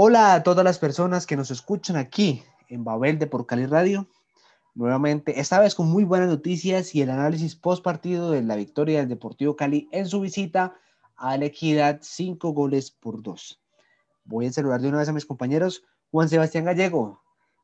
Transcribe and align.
Hola 0.00 0.34
a 0.34 0.44
todas 0.44 0.64
las 0.64 0.78
personas 0.78 1.26
que 1.26 1.34
nos 1.34 1.50
escuchan 1.50 1.96
aquí 1.96 2.44
en 2.68 2.84
Babel 2.84 3.18
de 3.18 3.26
Por 3.26 3.46
Cali 3.46 3.66
Radio. 3.66 4.06
Nuevamente, 4.76 5.40
esta 5.40 5.58
vez 5.58 5.74
con 5.74 5.88
muy 5.88 6.04
buenas 6.04 6.28
noticias 6.28 6.94
y 6.94 7.02
el 7.02 7.10
análisis 7.10 7.56
post 7.56 7.82
partido 7.82 8.30
de 8.30 8.40
la 8.42 8.54
victoria 8.54 9.00
del 9.00 9.08
Deportivo 9.08 9.56
Cali 9.56 9.88
en 9.90 10.06
su 10.06 10.20
visita 10.20 10.76
a 11.16 11.36
la 11.36 11.46
Equidad, 11.46 11.98
cinco 12.00 12.50
goles 12.50 12.92
por 12.92 13.24
dos. 13.24 13.60
Voy 14.22 14.46
a 14.46 14.52
saludar 14.52 14.80
de 14.80 14.88
una 14.88 14.98
vez 14.98 15.08
a 15.08 15.12
mis 15.12 15.26
compañeros. 15.26 15.82
Juan 16.12 16.28
Sebastián 16.28 16.66
Gallego, 16.66 17.20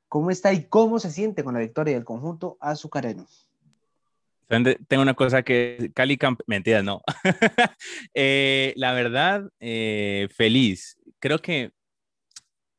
¿cómo 0.08 0.32
está 0.32 0.52
y 0.52 0.64
cómo 0.64 0.98
se 0.98 1.12
siente 1.12 1.44
con 1.44 1.54
la 1.54 1.60
victoria 1.60 1.94
del 1.94 2.04
conjunto 2.04 2.58
azucareno? 2.58 3.28
Tengo 4.48 5.02
una 5.04 5.14
cosa 5.14 5.44
que 5.44 5.92
Cali 5.94 6.18
Camp, 6.18 6.40
mentiras, 6.48 6.82
no. 6.82 7.00
Eh, 8.12 8.72
la 8.74 8.92
verdad, 8.92 9.48
eh, 9.60 10.26
feliz. 10.34 10.98
Creo 11.20 11.38
que 11.38 11.70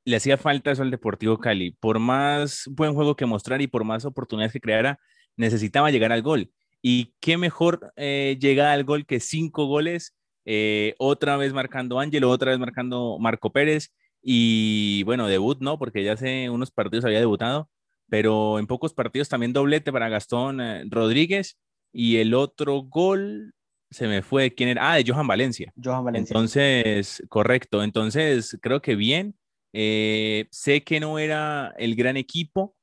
le 0.06 0.16
hacía 0.18 0.38
falta 0.38 0.72
eso 0.72 0.84
al 0.84 0.92
Deportivo 0.92 1.40
Cali. 1.40 1.72
Por 1.72 2.00
más 2.00 2.64
buen 2.70 2.94
juego 2.94 3.16
que 3.16 3.26
mostrar 3.26 3.62
y 3.62 3.68
por 3.68 3.84
más 3.84 4.06
oportunidades 4.06 4.54
que 4.54 4.62
creara, 4.62 5.00
necesitaba 5.36 5.92
llegar 5.92 6.12
al 6.12 6.22
gol. 6.22 6.52
Y 6.82 7.16
qué 7.20 7.38
mejor 7.38 7.92
eh, 7.96 8.38
llegar 8.40 8.68
al 8.68 8.84
gol 8.84 9.08
que 9.08 9.20
cinco 9.20 9.66
goles, 9.66 10.16
eh, 10.46 10.94
otra 11.00 11.38
vez 11.38 11.52
marcando 11.54 12.00
Ángelo, 12.00 12.30
otra 12.30 12.52
vez 12.52 12.60
marcando 12.60 13.18
Marco 13.20 13.52
Pérez. 13.52 13.92
Y 14.22 15.04
bueno, 15.04 15.28
debut, 15.28 15.58
¿no? 15.60 15.80
Porque 15.80 16.04
ya 16.04 16.14
hace 16.14 16.50
unos 16.52 16.70
partidos 16.70 17.06
había 17.06 17.20
debutado, 17.20 17.70
pero 18.08 18.60
en 18.60 18.68
pocos 18.68 18.94
partidos 18.94 19.30
también 19.30 19.54
doblete 19.54 19.92
para 19.92 20.10
Gastón 20.10 20.62
eh, 20.62 20.84
Rodríguez. 20.88 21.58
Y 21.92 22.18
el 22.18 22.36
otro 22.36 22.82
gol, 22.82 23.56
se 23.90 24.08
me 24.08 24.22
fue, 24.22 24.54
¿quién 24.54 24.70
era? 24.70 24.92
Ah, 24.92 24.96
de 24.98 25.06
Johan 25.08 25.26
Valencia. 25.28 25.74
Johan 25.82 26.04
Valencia. 26.04 26.34
Entonces, 26.34 27.24
correcto. 27.30 27.82
Entonces, 27.82 28.58
creo 28.62 28.82
que 28.82 28.96
bien. 28.96 29.36
Eh, 29.78 30.48
sé 30.52 30.84
que 30.86 31.02
no 31.02 31.20
era 31.20 31.74
el 31.78 31.96
gran 31.96 32.16
equipo, 32.16 32.76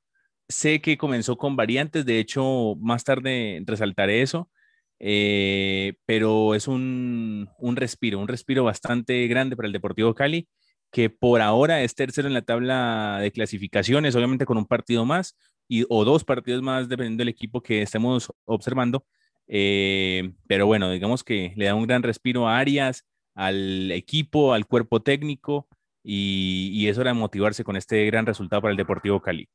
sé 0.47 0.83
que 0.83 0.99
comenzó 0.99 1.39
con 1.39 1.57
variantes, 1.57 2.05
de 2.05 2.19
hecho, 2.19 2.77
más 2.81 3.03
tarde 3.05 3.63
resaltaré 3.67 4.21
eso, 4.21 4.51
eh, 5.01 5.95
pero 6.05 6.55
es 6.55 6.69
un, 6.69 7.49
un, 7.59 7.77
respiro, 7.77 8.19
un 8.19 8.29
respiro 8.29 8.65
bastante 8.65 9.27
grande 9.27 9.57
para 9.57 9.69
el 9.69 9.73
Deportivo 9.73 10.15
Cali, 10.15 10.49
que 10.91 11.09
por 11.09 11.41
ahora 11.41 11.83
es 11.83 11.95
tercero 11.95 12.29
en 12.29 12.35
la 12.35 12.43
tabla 12.43 13.21
de 13.23 13.33
clasificaciones, 13.33 14.15
obviamente 14.15 14.45
con 14.45 14.59
un 14.59 14.67
partido 14.67 15.07
más 15.07 15.39
y, 15.69 15.87
o 15.89 16.05
dos 16.05 16.25
partidos 16.25 16.61
más, 16.63 16.91
dependiendo 16.91 17.23
del 17.23 17.29
equipo 17.31 17.63
que 17.63 17.81
estemos 17.81 18.31
observando. 18.45 19.07
Eh, 19.49 20.35
pero 20.47 20.67
bueno, 20.67 20.91
digamos 20.91 21.25
que 21.25 21.55
le 21.57 21.67
da 21.67 21.75
un 21.75 21.87
gran 21.87 22.03
respiro 22.03 22.47
a 22.47 22.59
Arias, 22.59 23.07
al 23.35 23.91
equipo, 23.93 24.53
al 24.53 24.67
cuerpo 24.67 25.01
técnico 25.01 25.69
y, 26.05 26.89
eso 26.89 27.01
era 27.01 27.15
motivarse 27.15 27.65
con 27.65 27.77
este 27.77 28.05
gran 28.07 28.27
resultado 28.27 28.63
para 28.63 28.73
el 28.73 28.77
Deportivo 28.77 29.21
Cali. 29.21 29.49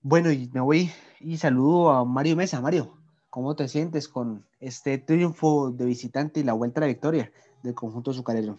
Bueno, 0.00 0.30
y 0.32 0.48
me 0.52 0.60
voy 0.60 0.90
y 1.20 1.36
saludo 1.36 1.90
a 1.90 2.04
Mario 2.04 2.36
Mesa. 2.36 2.60
Mario, 2.60 2.98
¿cómo 3.28 3.56
te 3.56 3.68
sientes 3.68 4.08
con 4.08 4.46
este 4.60 4.98
triunfo 4.98 5.70
de 5.70 5.84
visitante 5.84 6.40
y 6.40 6.44
la 6.44 6.54
vuelta 6.54 6.80
a 6.80 6.82
la 6.82 6.86
victoria 6.86 7.32
del 7.62 7.74
conjunto 7.74 8.12
azucarero? 8.12 8.58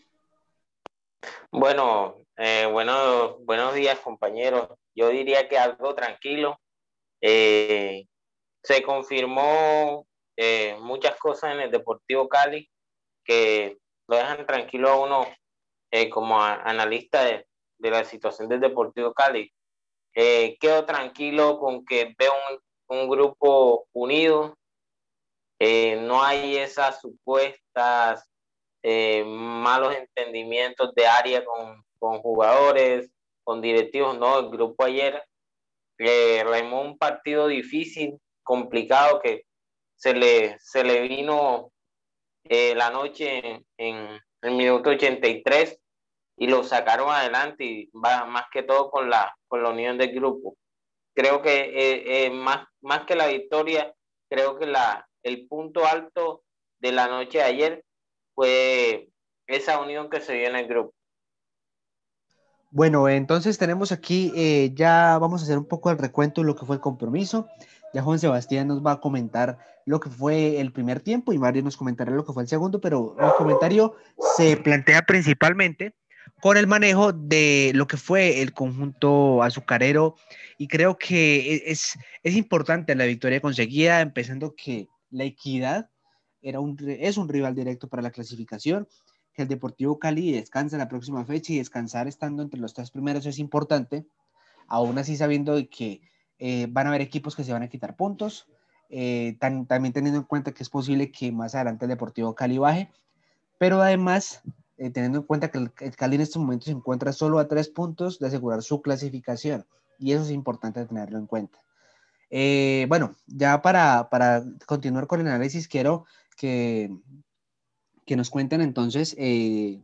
Bueno, 1.51 2.17
eh, 2.37 2.67
bueno, 2.71 3.37
buenos 3.39 3.73
días 3.73 3.99
compañeros. 3.99 4.69
Yo 4.93 5.09
diría 5.09 5.47
que 5.47 5.57
algo 5.57 5.95
tranquilo. 5.95 6.59
Eh, 7.21 8.05
se 8.63 8.83
confirmó 8.83 10.05
eh, 10.37 10.77
muchas 10.81 11.17
cosas 11.17 11.53
en 11.53 11.61
el 11.61 11.71
Deportivo 11.71 12.29
Cali 12.29 12.69
que 13.23 13.77
lo 14.07 14.17
dejan 14.17 14.45
tranquilo 14.45 14.89
a 14.89 14.99
uno 14.99 15.27
eh, 15.91 16.09
como 16.09 16.39
analista 16.41 17.23
de, 17.23 17.47
la 17.79 18.03
situación 18.03 18.47
del 18.47 18.59
Deportivo 18.59 19.13
Cali. 19.13 19.51
Eh, 20.13 20.57
quedo 20.59 20.85
tranquilo 20.85 21.59
con 21.59 21.83
que 21.85 22.13
veo 22.17 22.31
un, 22.89 23.09
grupo 23.09 23.87
unido. 23.93 24.55
Eh, 25.59 25.95
no 26.01 26.21
hay 26.21 26.57
esas 26.57 27.01
supuestas 27.01 28.25
malos 29.25 29.93
entendimientos 29.95 30.93
de 30.95 31.05
área 31.05 31.43
con, 31.43 31.83
con, 31.97 32.21
jugadores, 32.21 33.11
con 33.43 33.61
directivos. 33.61 34.17
No, 34.17 34.39
el 34.39 34.49
grupo 34.49 34.85
ayer 34.85 35.23
remó 35.97 36.81
un 36.81 36.97
partido 36.97 37.47
difícil, 37.47 38.19
complicado, 38.43 39.19
que 39.21 39.43
se 39.95 40.13
le, 40.13 40.57
se 40.59 40.83
le 40.83 41.01
vino 41.01 41.71
la 42.45 42.89
noche 42.89 43.65
en, 43.77 44.19
el 44.41 44.55
minuto 44.55 44.89
83 44.89 45.79
y 46.37 46.47
lo 46.47 46.63
sacaron 46.63 47.09
adelante 47.09 47.63
y 47.63 47.91
va 47.91 48.25
más 48.25 48.45
que 48.51 48.63
todo 48.63 48.89
con 48.89 49.09
la, 49.09 49.35
con 49.47 49.61
la 49.61 49.69
unión 49.69 49.97
del 49.97 50.13
grupo. 50.13 50.55
Creo 51.13 51.41
que 51.41 51.59
eh, 51.59 52.25
eh, 52.25 52.29
más, 52.31 52.65
más 52.81 53.05
que 53.05 53.15
la 53.15 53.27
victoria, 53.27 53.93
creo 54.29 54.57
que 54.57 54.65
la, 54.65 55.07
el 55.23 55.47
punto 55.47 55.85
alto 55.85 56.43
de 56.79 56.91
la 56.93 57.07
noche 57.07 57.39
de 57.39 57.43
ayer 57.43 57.85
fue 58.33 59.09
esa 59.47 59.81
unión 59.81 60.09
que 60.09 60.21
se 60.21 60.33
dio 60.33 60.47
en 60.47 60.55
el 60.55 60.67
grupo. 60.67 60.93
Bueno, 62.71 63.09
entonces 63.09 63.57
tenemos 63.57 63.91
aquí, 63.91 64.31
eh, 64.35 64.71
ya 64.75 65.17
vamos 65.17 65.41
a 65.41 65.43
hacer 65.43 65.57
un 65.57 65.65
poco 65.65 65.89
el 65.89 65.97
recuento 65.97 66.41
de 66.41 66.47
lo 66.47 66.55
que 66.55 66.65
fue 66.65 66.75
el 66.75 66.81
compromiso. 66.81 67.47
Ya 67.93 68.03
Juan 68.03 68.19
Sebastián 68.19 68.67
nos 68.67 68.85
va 68.85 68.93
a 68.93 68.99
comentar 69.01 69.57
lo 69.89 69.99
que 69.99 70.11
fue 70.11 70.61
el 70.61 70.71
primer 70.71 70.99
tiempo 70.99 71.33
y 71.33 71.39
Mario 71.39 71.63
nos 71.63 71.75
comentará 71.75 72.11
lo 72.11 72.23
que 72.23 72.31
fue 72.31 72.43
el 72.43 72.47
segundo, 72.47 72.79
pero 72.79 73.15
el 73.19 73.31
comentario 73.39 73.95
se 74.37 74.55
plantea 74.55 75.01
principalmente 75.01 75.95
con 76.41 76.57
el 76.57 76.67
manejo 76.67 77.11
de 77.11 77.71
lo 77.73 77.87
que 77.87 77.97
fue 77.97 78.43
el 78.43 78.53
conjunto 78.53 79.41
azucarero 79.41 80.15
y 80.59 80.67
creo 80.67 80.99
que 80.99 81.55
e, 81.55 81.71
es, 81.71 81.97
es 82.21 82.35
importante 82.35 82.93
la 82.93 83.05
victoria 83.05 83.41
conseguida, 83.41 84.01
empezando 84.01 84.53
que 84.53 84.89
la 85.09 85.23
equidad 85.23 85.89
era 86.43 86.59
un, 86.59 86.77
es 86.87 87.17
un 87.17 87.27
rival 87.27 87.55
directo 87.55 87.89
para 87.89 88.03
la 88.03 88.11
clasificación, 88.11 88.87
que 89.33 89.41
el 89.41 89.47
Deportivo 89.47 89.97
Cali 89.97 90.31
descansa 90.31 90.77
la 90.77 90.87
próxima 90.87 91.25
fecha 91.25 91.53
y 91.53 91.57
descansar 91.57 92.07
estando 92.07 92.43
entre 92.43 92.59
los 92.59 92.75
tres 92.75 92.91
primeros 92.91 93.25
es 93.25 93.39
importante, 93.39 94.05
aún 94.67 94.99
así 94.99 95.17
sabiendo 95.17 95.57
que 95.71 96.01
eh, 96.37 96.67
van 96.69 96.85
a 96.85 96.89
haber 96.89 97.01
equipos 97.01 97.35
que 97.35 97.43
se 97.43 97.53
van 97.53 97.63
a 97.63 97.69
quitar 97.69 97.95
puntos, 97.95 98.47
eh, 98.89 99.37
también 99.39 99.93
teniendo 99.93 100.19
en 100.19 100.25
cuenta 100.25 100.51
que 100.51 100.63
es 100.63 100.69
posible 100.69 101.11
que 101.11 101.31
más 101.31 101.53
adelante 101.53 101.85
el 101.85 101.89
Deportivo 101.89 102.33
Cali 102.33 102.57
baje, 102.57 102.91
pero 103.59 103.81
además 103.81 104.41
eh, 104.77 104.89
teniendo 104.89 105.19
en 105.19 105.25
cuenta 105.25 105.51
que 105.51 105.59
el, 105.59 105.71
Cali 105.95 106.15
en 106.15 106.21
este 106.21 106.39
momento 106.39 106.65
se 106.65 106.71
encuentra 106.71 107.13
solo 107.13 107.37
a 107.37 107.47
tres 107.47 107.69
puntos 107.69 108.17
de 108.17 108.27
asegurar 108.27 108.63
su 108.63 108.81
clasificación, 108.81 109.65
y 109.99 110.13
eso 110.13 110.23
es 110.23 110.31
importante 110.31 110.85
tenerlo 110.85 111.19
en 111.19 111.27
cuenta. 111.27 111.59
bueno, 112.87 113.15
ya 113.27 113.61
para, 113.61 114.09
para, 114.09 114.43
continuar 114.65 115.07
con 115.07 115.21
el 115.21 115.27
análisis, 115.27 115.67
quiero 115.67 116.05
que, 116.35 116.89
que 118.05 118.15
nos 118.15 118.31
cuenten 118.31 118.61
entonces, 118.61 119.15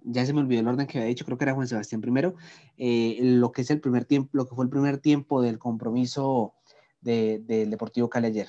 ya 0.03 0.25
se 0.25 0.33
me 0.33 0.39
olvidó 0.41 0.61
el 0.61 0.67
orden 0.67 0.87
que 0.87 0.97
había 0.97 1.09
dicho, 1.09 1.25
creo 1.25 1.37
que 1.37 1.43
era 1.43 1.53
Juan 1.53 1.67
Sebastián 1.67 2.01
primero, 2.01 2.35
lo 2.77 3.51
que 3.51 3.61
es 3.61 3.69
el 3.69 3.81
primer 3.81 4.05
tiempo, 4.05 4.29
lo 4.33 4.47
que 4.47 4.55
fue 4.55 4.65
el 4.65 4.71
primer 4.71 4.97
tiempo 4.97 5.43
del 5.43 5.59
compromiso 5.59 6.55
del 7.01 7.69
Deportivo 7.69 8.09
Cali 8.09 8.27
ayer. 8.27 8.47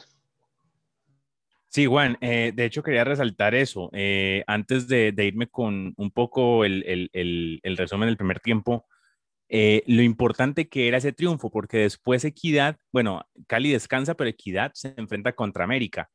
Sí, 1.77 1.85
Juan, 1.85 2.17
eh, 2.23 2.53
de 2.55 2.65
hecho 2.65 2.83
quería 2.83 3.05
resaltar 3.05 3.55
eso. 3.55 3.91
Eh, 3.93 4.43
antes 4.47 4.89
de, 4.89 5.13
irme 5.19 5.47
con 5.47 5.93
un 5.99 6.11
poco 6.11 6.65
el, 6.65 7.11
resumen 7.77 8.07
del 8.09 8.17
primer 8.17 8.41
tiempo, 8.41 8.87
eh, 9.51 9.83
lo 9.87 10.01
importante 10.01 10.71
que 10.71 10.89
era 10.89 10.97
ese 10.97 11.13
triunfo, 11.13 11.51
porque 11.51 11.77
después 11.81 12.25
Equidad, 12.25 12.79
bueno, 12.93 13.27
Cali 13.47 13.73
descansa, 13.73 14.15
pero 14.15 14.31
Equidad 14.31 14.73
se 14.73 14.95
enfrenta 14.97 15.35
contra 15.35 15.65
América. 15.65 16.09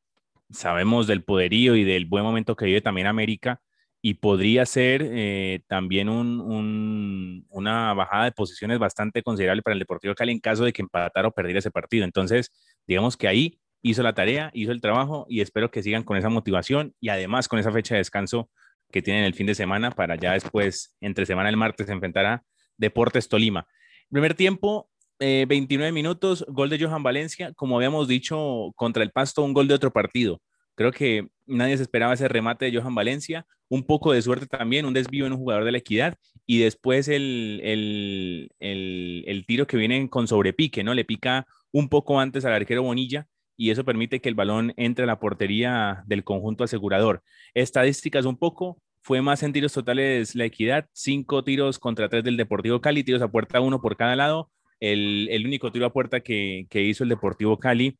Sabemos 0.50 1.06
del 1.06 1.22
poderío 1.22 1.76
y 1.76 1.84
del 1.84 2.06
buen 2.06 2.24
momento 2.24 2.56
que 2.56 2.64
vive 2.64 2.80
también 2.80 3.06
América 3.06 3.60
y 4.02 4.14
podría 4.14 4.66
ser 4.66 5.62
también 5.68 6.08
una 6.08 7.94
bajada 7.94 8.24
de 8.24 8.32
posiciones 8.32 8.80
bastante 8.80 9.22
considerable 9.22 9.62
para 9.62 9.74
el 9.74 9.78
Deportivo 9.78 10.16
Cali 10.16 10.32
en 10.32 10.40
caso 10.40 10.64
de 10.64 10.72
que 10.72 10.82
empatara 10.82 11.28
o 11.28 11.32
perdiera 11.32 11.60
ese 11.60 11.70
partido. 11.70 12.04
Entonces, 12.04 12.50
digamos 12.84 13.16
que 13.16 13.28
ahí 13.28 13.60
hizo 13.82 14.02
la 14.02 14.14
tarea, 14.14 14.50
hizo 14.54 14.72
el 14.72 14.80
trabajo 14.80 15.26
y 15.28 15.40
espero 15.40 15.70
que 15.70 15.82
sigan 15.82 16.04
con 16.04 16.16
esa 16.16 16.28
motivación 16.28 16.94
y 17.00 17.08
además 17.08 17.48
con 17.48 17.58
esa 17.58 17.72
fecha 17.72 17.94
de 17.94 17.98
descanso 17.98 18.48
que 18.90 19.02
tienen 19.02 19.24
el 19.24 19.34
fin 19.34 19.46
de 19.46 19.54
semana 19.54 19.90
para 19.90 20.16
ya 20.16 20.32
después, 20.32 20.96
entre 21.00 21.26
semana 21.26 21.48
el 21.48 21.56
martes, 21.56 21.88
enfrentar 21.88 22.26
a 22.26 22.42
Deportes 22.76 23.28
Tolima. 23.28 23.66
Primer 24.10 24.34
tiempo, 24.34 24.88
29 25.18 25.88
eh, 25.88 25.92
minutos, 25.92 26.44
gol 26.48 26.68
de 26.68 26.78
Johan 26.78 27.02
Valencia, 27.02 27.52
como 27.54 27.76
habíamos 27.76 28.08
dicho, 28.08 28.72
contra 28.76 29.02
el 29.02 29.10
Pasto, 29.10 29.42
un 29.42 29.54
gol 29.54 29.68
de 29.68 29.74
otro 29.74 29.92
partido. 29.92 30.40
Creo 30.74 30.92
que 30.92 31.28
nadie 31.46 31.76
se 31.76 31.82
esperaba 31.82 32.14
ese 32.14 32.28
remate 32.28 32.70
de 32.70 32.78
Johan 32.78 32.94
Valencia, 32.94 33.46
un 33.68 33.84
poco 33.84 34.12
de 34.12 34.22
suerte 34.22 34.46
también, 34.46 34.84
un 34.84 34.94
desvío 34.94 35.26
en 35.26 35.32
un 35.32 35.38
jugador 35.38 35.64
de 35.64 35.72
la 35.72 35.78
equidad 35.78 36.16
y 36.46 36.58
después 36.58 37.08
el, 37.08 37.60
el, 37.62 38.50
el, 38.58 39.24
el 39.26 39.46
tiro 39.46 39.66
que 39.66 39.76
viene 39.76 40.08
con 40.10 40.28
sobrepique, 40.28 40.84
¿no? 40.84 40.92
Le 40.92 41.04
pica 41.04 41.46
un 41.70 41.88
poco 41.88 42.20
antes 42.20 42.44
al 42.44 42.52
arquero 42.52 42.82
Bonilla 42.82 43.26
y 43.56 43.70
eso 43.70 43.84
permite 43.84 44.20
que 44.20 44.28
el 44.28 44.34
balón 44.34 44.72
entre 44.76 45.04
a 45.04 45.06
la 45.06 45.20
portería 45.20 46.02
del 46.06 46.24
conjunto 46.24 46.64
asegurador. 46.64 47.22
Estadísticas 47.54 48.24
un 48.24 48.36
poco, 48.36 48.80
fue 49.02 49.20
más 49.20 49.42
en 49.42 49.52
tiros 49.52 49.72
totales 49.72 50.34
la 50.34 50.44
equidad, 50.44 50.86
cinco 50.92 51.42
tiros 51.44 51.78
contra 51.78 52.08
tres 52.08 52.24
del 52.24 52.36
Deportivo 52.36 52.80
Cali, 52.80 53.04
tiros 53.04 53.22
a 53.22 53.30
puerta 53.30 53.60
uno 53.60 53.80
por 53.80 53.96
cada 53.96 54.16
lado. 54.16 54.50
El, 54.80 55.44
único 55.46 55.70
tiro 55.70 55.86
a 55.86 55.92
puerta 55.92 56.20
que, 56.20 56.66
hizo 56.72 57.04
el 57.04 57.10
Deportivo 57.10 57.58
Cali 57.58 57.98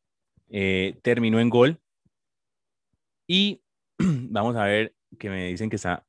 eh, 0.49 0.97
terminó 1.01 1.39
en 1.39 1.49
gol. 1.49 1.79
Y 3.27 3.61
vamos 3.97 4.55
a 4.55 4.65
ver 4.65 4.93
que 5.19 5.29
me 5.29 5.47
dicen 5.47 5.69
que 5.69 5.75
está 5.75 6.05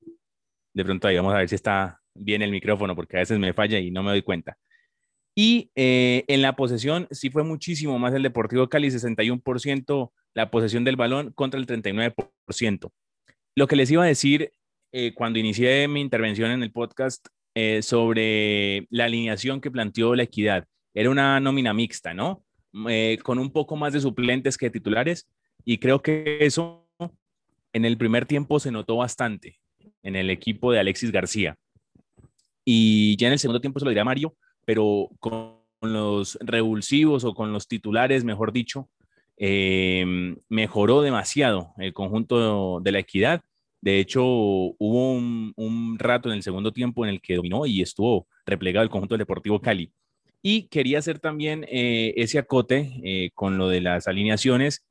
de 0.73 0.85
pronto 0.85 1.07
ahí, 1.07 1.17
vamos 1.17 1.35
a 1.35 1.39
ver 1.39 1.49
si 1.49 1.55
está 1.55 2.01
bien 2.15 2.43
el 2.43 2.51
micrófono, 2.51 2.97
porque 2.97 3.17
a 3.17 3.21
veces 3.21 3.39
me 3.39 3.53
falla 3.53 3.79
y 3.79 3.91
no 3.91 4.03
me 4.03 4.11
doy 4.11 4.23
cuenta. 4.23 4.59
Y 5.35 5.71
eh, 5.75 6.25
en 6.29 6.43
la 6.43 6.55
posesión 6.55 7.09
sí 7.11 7.31
fue 7.31 7.43
muchísimo 7.43 7.99
más 7.99 8.15
el 8.15 8.23
Deportivo 8.23 8.69
Cali, 8.69 8.89
61% 8.89 10.11
la 10.35 10.51
posesión 10.51 10.85
del 10.85 10.97
balón 10.97 11.33
contra 11.33 11.59
el 11.59 11.67
39%. 11.67 12.91
Lo 13.57 13.67
que 13.67 13.77
les 13.77 13.91
iba 13.91 14.05
a 14.05 14.07
decir 14.07 14.53
eh, 14.93 15.13
cuando 15.15 15.39
inicié 15.39 15.87
mi 15.89 16.01
intervención 16.01 16.51
en 16.51 16.63
el 16.63 16.73
podcast 16.73 17.27
eh, 17.55 17.83
sobre 17.83 18.87
la 18.91 19.05
alineación 19.05 19.61
que 19.61 19.71
planteó 19.71 20.15
la 20.15 20.25
equidad, 20.25 20.67
era 20.93 21.11
una 21.11 21.41
nómina 21.41 21.75
mixta, 21.75 22.15
¿no? 22.15 22.43
con 23.23 23.39
un 23.39 23.53
poco 23.53 23.77
más 23.77 23.93
de 23.93 24.01
suplentes 24.01 24.59
que 24.59 24.69
titulares 24.69 25.29
y 25.65 25.79
creo 25.79 26.03
que 26.03 26.39
eso 26.41 26.89
en 27.73 27.85
el 27.85 27.97
primer 27.97 28.27
tiempo 28.27 28.59
se 28.59 28.73
notó 28.73 28.97
bastante 28.97 29.61
en 30.03 30.17
el 30.17 30.29
equipo 30.29 30.73
de 30.73 30.81
Alexis 30.81 31.13
García. 31.13 31.57
Y 32.65 33.17
ya 33.17 33.29
en 33.29 33.35
el 33.35 33.39
segundo 33.39 33.61
tiempo 33.61 33.79
se 33.79 33.85
lo 33.85 33.91
dirá 33.91 34.05
Mario, 34.05 34.35
pero 34.65 35.11
con 35.19 35.65
los 35.93 36.39
revulsivos 36.41 37.25
o 37.25 37.35
con 37.35 37.53
los 37.53 37.69
titulares, 37.69 38.25
mejor 38.25 38.53
dicho, 38.53 38.89
em, 39.37 40.37
mejoró 40.49 41.03
demasiado 41.03 41.73
el 41.79 41.93
conjunto 41.93 42.81
de 42.81 42.93
la 42.93 42.99
equidad. 43.01 43.43
De 43.81 44.01
hecho, 44.01 44.25
hubo 44.25 45.13
un, 45.13 45.97
rato 45.99 46.29
en 46.31 46.37
el 46.37 46.43
segundo 46.43 46.73
tiempo 46.73 47.05
en 47.05 47.11
el 47.11 47.21
que 47.21 47.37
dominó 47.37 47.67
y 47.67 47.83
estuvo 47.83 48.27
replegado 48.47 48.83
el 48.83 48.91
conjunto 48.91 49.15
del 49.15 49.21
Deportivo 49.21 49.61
Cali. 49.61 49.93
Y 50.43 50.65
quería 50.69 50.99
hacer 50.99 51.19
también 51.19 51.65
eh, 51.69 52.15
ese 52.17 52.39
acote 52.39 52.93
eh, 53.03 53.31
con 53.35 53.59
lo 53.59 53.69
de 53.69 53.81
las 53.81 54.09
alineaciones. 54.09 54.85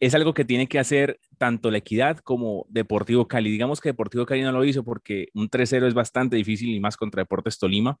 Es 0.00 0.14
algo 0.14 0.34
que 0.34 0.44
tiene 0.44 0.66
que 0.66 0.78
hacer 0.78 1.18
tanto 1.38 1.70
la 1.70 1.78
equidad 1.78 2.18
como 2.18 2.66
Deportivo 2.68 3.26
Cali. 3.28 3.50
Digamos 3.50 3.80
que 3.80 3.90
Deportivo 3.90 4.26
Cali 4.26 4.42
no 4.42 4.52
lo 4.52 4.64
hizo 4.64 4.84
porque 4.84 5.28
un 5.34 5.48
3-0 5.48 5.86
es 5.86 5.94
bastante 5.94 6.36
difícil 6.36 6.74
y 6.74 6.80
más 6.80 6.96
contra 6.96 7.22
Deportes 7.22 7.58
Tolima 7.58 7.98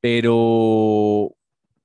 pero, 0.00 1.34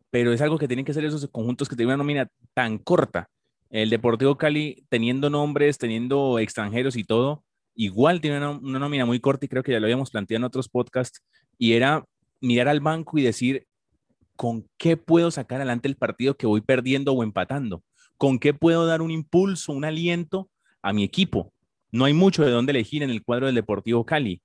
pero 0.09 0.33
es 0.33 0.41
algo 0.41 0.57
que 0.57 0.67
tienen 0.67 0.85
que 0.85 0.91
hacer 0.91 1.05
esos 1.05 1.27
conjuntos 1.29 1.69
que 1.69 1.75
tienen 1.75 1.95
una 1.95 2.03
nómina 2.03 2.27
tan 2.53 2.77
corta. 2.77 3.29
El 3.69 3.89
Deportivo 3.89 4.37
Cali, 4.37 4.83
teniendo 4.89 5.29
nombres, 5.29 5.77
teniendo 5.77 6.39
extranjeros 6.39 6.95
y 6.97 7.03
todo, 7.03 7.43
igual 7.75 8.21
tiene 8.21 8.37
una, 8.37 8.79
nómina 8.79 9.05
muy 9.05 9.19
corta 9.19 9.45
y 9.45 9.49
creo 9.49 9.63
que 9.63 9.71
ya 9.71 9.79
lo 9.79 9.85
habíamos 9.85 10.11
planteado 10.11 10.39
en 10.39 10.43
otros 10.45 10.69
podcasts, 10.69 11.23
y 11.57 11.73
era 11.73 12.03
mirar 12.41 12.67
al 12.67 12.79
banco 12.79 13.17
y 13.17 13.21
decir, 13.21 13.67
¿con 14.35 14.67
qué 14.77 14.97
puedo 14.97 15.31
sacar 15.31 15.57
adelante 15.57 15.87
el 15.87 15.95
partido 15.95 16.35
que 16.35 16.47
voy 16.47 16.61
perdiendo 16.61 17.13
o 17.13 17.23
empatando? 17.23 17.83
¿Con 18.17 18.39
qué 18.39 18.53
puedo 18.53 18.85
dar 18.85 19.01
un 19.01 19.11
impulso, 19.11 19.71
un 19.71 19.85
aliento 19.85 20.49
a 20.81 20.93
mi 20.93 21.03
equipo? 21.03 21.53
No 21.91 22.05
hay 22.05 22.13
mucho 22.13 22.43
de 22.43 22.51
dónde 22.51 22.71
elegir 22.71 23.03
en 23.03 23.09
el 23.09 23.23
cuadro 23.23 23.45
del 23.45 23.55
Deportivo 23.55 24.05
Cali. 24.05 24.41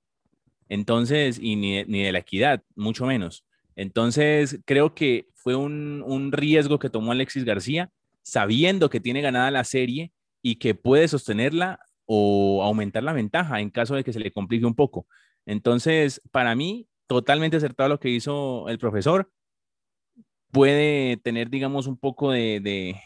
Entonces, 0.68 1.38
y 1.40 1.56
ni, 1.56 1.84
ni 1.84 2.02
de 2.02 2.12
la 2.12 2.18
equidad, 2.18 2.62
mucho 2.74 3.06
menos. 3.06 3.45
Entonces, 3.76 4.60
creo 4.64 4.94
que 4.94 5.28
fue 5.34 5.54
un, 5.54 6.32
riesgo 6.32 6.78
que 6.78 6.90
tomó 6.90 7.12
Alexis 7.12 7.44
García, 7.44 7.90
sabiendo 8.22 8.90
que 8.90 9.00
tiene 9.00 9.20
ganada 9.20 9.50
la 9.50 9.64
serie 9.64 10.12
y 10.42 10.56
que 10.56 10.74
puede 10.74 11.06
sostenerla 11.06 11.78
o 12.06 12.62
aumentar 12.64 13.02
la 13.02 13.12
ventaja 13.12 13.60
en 13.60 13.70
caso 13.70 13.94
de 13.94 14.02
que 14.02 14.12
se 14.12 14.20
le 14.20 14.32
complique 14.32 14.66
un 14.66 14.74
poco. 14.74 15.06
Entonces, 15.44 16.22
para 16.32 16.54
mí, 16.56 16.88
totalmente 17.06 17.58
acertado 17.58 17.90
lo 17.90 18.00
que 18.00 18.08
hizo 18.08 18.68
el 18.68 18.78
profesor. 18.78 19.30
Puede 20.50 21.18
tener, 21.18 21.50
digamos, 21.50 21.86
un 21.86 21.98
poco 21.98 22.32
de, 22.32 22.96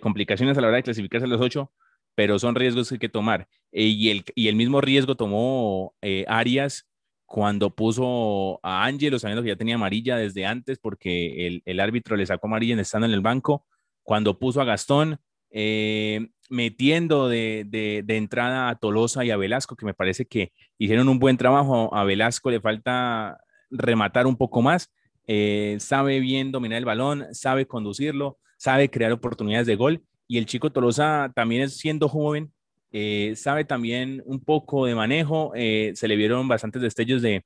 complicaciones 0.00 0.56
a 0.56 0.60
la 0.60 0.68
hora 0.68 0.76
de 0.76 0.82
clasificarse 0.84 1.26
a 1.26 1.28
los 1.28 1.40
ocho, 1.40 1.72
pero 2.14 2.38
son 2.38 2.54
riesgos 2.54 2.88
que 2.88 2.94
hay 2.94 2.98
que 3.00 3.08
tomar. 3.08 3.48
Eh, 3.72 3.84
y, 3.84 4.10
el, 4.10 4.24
y 4.34 4.48
el 4.48 4.56
mismo 4.56 4.80
riesgo 4.80 5.16
tomó 5.16 5.94
eh, 6.02 6.24
Arias 6.28 6.89
cuando 7.30 7.70
puso 7.70 8.58
a 8.64 8.84
Ángelo, 8.84 9.20
sabiendo 9.20 9.44
que 9.44 9.50
ya 9.50 9.56
tenía 9.56 9.76
amarilla 9.76 10.16
desde 10.16 10.46
antes, 10.46 10.80
porque 10.80 11.62
el, 11.64 11.78
árbitro 11.78 12.16
le 12.16 12.26
sacó 12.26 12.48
amarilla 12.48 12.74
estando 12.80 13.06
en 13.06 13.12
el 13.12 13.20
banco, 13.20 13.64
cuando 14.02 14.36
puso 14.40 14.60
a 14.60 14.64
Gastón, 14.64 15.20
eh, 15.52 16.30
metiendo 16.48 17.28
de, 17.28 18.04
entrada 18.08 18.68
a 18.68 18.74
Tolosa 18.74 19.24
y 19.24 19.30
a 19.30 19.36
Velasco, 19.36 19.76
que 19.76 19.86
me 19.86 19.94
parece 19.94 20.26
que 20.26 20.52
hicieron 20.76 21.08
un 21.08 21.20
buen 21.20 21.36
trabajo. 21.36 21.94
A 21.94 22.02
Velasco 22.02 22.50
le 22.50 22.60
falta 22.60 23.38
rematar 23.70 24.26
un 24.26 24.36
poco 24.36 24.60
más, 24.60 24.90
eh, 25.28 25.76
sabe 25.78 26.18
bien 26.18 26.50
dominar 26.50 26.78
el 26.78 26.84
balón, 26.84 27.32
sabe 27.32 27.64
conducirlo, 27.64 28.38
sabe 28.56 28.90
crear 28.90 29.12
oportunidades 29.12 29.68
de 29.68 29.76
gol. 29.76 30.02
Y 30.26 30.38
el 30.38 30.46
chico 30.46 30.72
Tolosa 30.72 31.30
también 31.32 31.70
siendo 31.70 32.08
joven, 32.08 32.52
eh, 32.92 33.34
sabe 33.36 33.64
también 33.64 34.22
un 34.26 34.40
poco 34.40 34.86
de 34.86 34.94
manejo, 34.94 35.52
eh, 35.54 35.92
se 35.94 36.08
le 36.08 36.16
vieron 36.16 36.48
bastantes 36.48 36.82
destellos 36.82 37.22
de, 37.22 37.44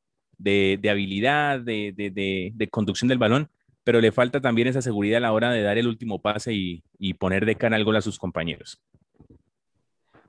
habilidad, 0.91 1.61
de, 1.61 2.69
conducción 2.71 3.09
del 3.09 3.19
balón, 3.19 3.51
pero 3.85 4.01
le 4.01 4.13
falta 4.13 4.41
también 4.41 4.69
esa 4.69 4.81
seguridad 4.81 5.19
a 5.19 5.21
la 5.21 5.33
hora 5.33 5.51
de 5.51 5.63
dar 5.63 5.77
el 5.77 5.87
último 5.87 6.21
pase 6.21 6.53
y, 6.55 7.15
poner 7.15 7.45
de 7.45 7.57
cara 7.57 7.77
al 7.77 7.85
gol 7.85 7.97
a 7.97 8.01
sus 8.01 8.19
compañeros. 8.19 8.81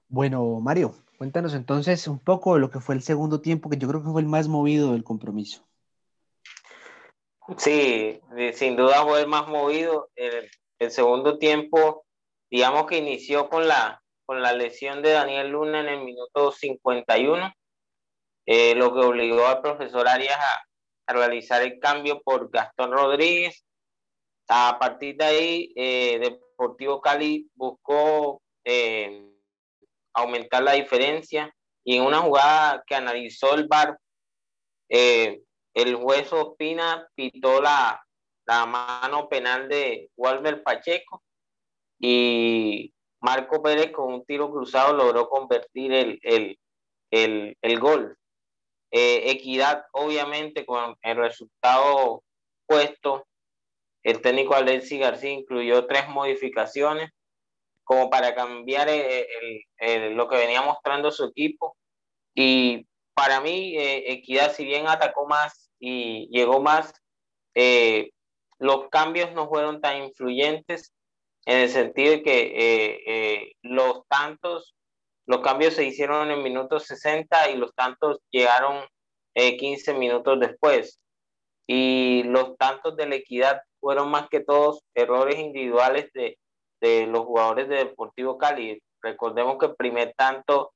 Bueno, 0.09 0.59
Mario, 0.59 0.95
cuéntanos 1.17 1.53
entonces 1.53 2.07
un 2.07 2.19
poco 2.19 2.55
de 2.55 2.59
lo 2.59 2.69
que 2.69 2.79
fue 2.79 2.95
el 2.95 3.01
segundo 3.01 3.39
tiempo, 3.39 3.69
que 3.69 3.77
yo 3.77 3.87
creo 3.87 4.03
que 4.03 4.09
fue 4.09 4.21
el 4.21 4.27
más 4.27 4.49
movido 4.49 4.91
del 4.91 5.03
compromiso. 5.03 5.65
Sí, 7.57 8.19
sin 8.53 8.75
duda 8.75 9.03
fue 9.03 9.21
el 9.21 9.27
más 9.27 9.47
movido. 9.47 10.09
el 10.15 10.91
segundo 10.91 11.37
tiempo, 11.37 12.05
digamos 12.49 12.85
que 12.87 12.97
inició 12.97 13.49
con 13.49 13.67
la, 13.67 14.01
con 14.25 14.41
la 14.41 14.53
lesión 14.53 15.01
de 15.01 15.11
Daniel 15.11 15.49
Luna 15.49 15.81
en 15.81 15.87
el 15.87 16.03
minuto 16.03 16.51
51, 16.51 17.53
eh, 18.47 18.75
lo 18.75 18.93
que 18.93 18.99
obligó 18.99 19.45
al 19.45 19.61
profesor 19.61 20.07
Arias 20.07 20.37
a, 20.37 20.63
realizar 21.07 21.61
el 21.61 21.79
cambio 21.79 22.19
por 22.23 22.49
Gastón 22.49 22.91
Rodríguez. 22.91 23.63
A 24.47 24.77
partir 24.79 25.15
de 25.17 25.25
ahí, 25.25 25.73
eh, 25.75 26.17
Deportivo 26.17 26.99
Cali 26.99 27.47
buscó 27.53 28.41
eh, 28.63 29.31
aumentar 30.15 30.63
la 30.63 30.73
diferencia 30.73 31.53
y 31.83 31.97
en 31.97 32.03
una 32.03 32.21
jugada 32.21 32.83
que 32.87 32.95
analizó 32.95 33.53
el 33.53 33.67
VAR, 33.67 33.99
el 34.89 35.95
juez 35.95 36.33
Ospina 36.33 37.07
pitó 37.13 37.61
la, 37.61 38.03
la 38.47 38.65
mano 38.65 39.29
penal 39.29 39.69
de 39.69 40.09
Walter 40.15 40.63
Pacheco 40.63 41.23
y 41.99 42.95
Marco 43.21 43.61
Pérez 43.61 43.91
con 43.91 44.13
un 44.13 44.25
tiro 44.25 44.51
cruzado 44.51 44.93
logró 44.93 45.29
convertir 45.29 45.91
el, 45.91 46.59
gol. 47.79 48.17
Eh, 48.91 49.31
equidad, 49.31 49.85
obviamente, 49.91 50.65
con 50.65 50.95
el 51.01 51.17
resultado 51.17 52.23
puesto, 52.67 53.25
el 54.03 54.21
técnico 54.21 54.55
Alexis 54.55 54.99
García 54.99 55.31
incluyó 55.31 55.87
tres 55.87 56.07
modificaciones 56.07 57.11
como 57.83 58.09
para 58.09 58.35
cambiar 58.35 58.87
lo 58.87 60.27
que 60.27 60.37
venía 60.37 60.61
mostrando 60.61 61.11
su 61.11 61.25
equipo. 61.25 61.75
Y 62.33 62.85
para 63.15 63.39
mí, 63.39 63.77
eh, 63.77 64.11
Equidad, 64.11 64.53
si 64.53 64.65
bien 64.65 64.87
atacó 64.87 65.25
más 65.25 65.71
y 65.79 66.27
llegó 66.27 66.61
más, 66.61 66.93
eh, 67.55 68.11
los 68.59 68.89
cambios 68.89 69.31
no 69.31 69.47
fueron 69.47 69.81
tan 69.81 70.03
influyentes 70.03 70.93
en 71.45 71.59
el 71.59 71.69
sentido 71.69 72.11
de 72.11 72.23
que 72.23 72.41
eh, 72.41 73.01
eh, 73.05 73.51
los 73.61 74.01
tantos, 74.07 74.75
los 75.27 75.41
cambios 75.41 75.75
se 75.75 75.85
hicieron 75.85 76.31
en 76.31 76.43
minutos 76.43 76.85
60 76.87 77.51
y 77.51 77.57
los 77.57 77.73
tantos 77.75 78.19
llegaron 78.31 78.83
15 79.35 79.91
eh, 79.91 79.93
minutos 79.93 80.39
después. 80.39 80.99
Y 81.67 82.23
los 82.23 82.57
tantos 82.57 82.95
de 82.95 83.07
la 83.07 83.15
equidad 83.15 83.61
fueron 83.79 84.09
más 84.09 84.27
que 84.29 84.39
todos 84.39 84.83
errores 84.95 85.39
individuales 85.39 86.11
de, 86.13 86.37
de 86.81 87.07
los 87.07 87.25
jugadores 87.25 87.67
de 87.69 87.77
Deportivo 87.77 88.37
Cali. 88.37 88.81
Recordemos 89.01 89.57
que 89.59 89.67
el 89.67 89.75
primer 89.75 90.13
tanto, 90.15 90.73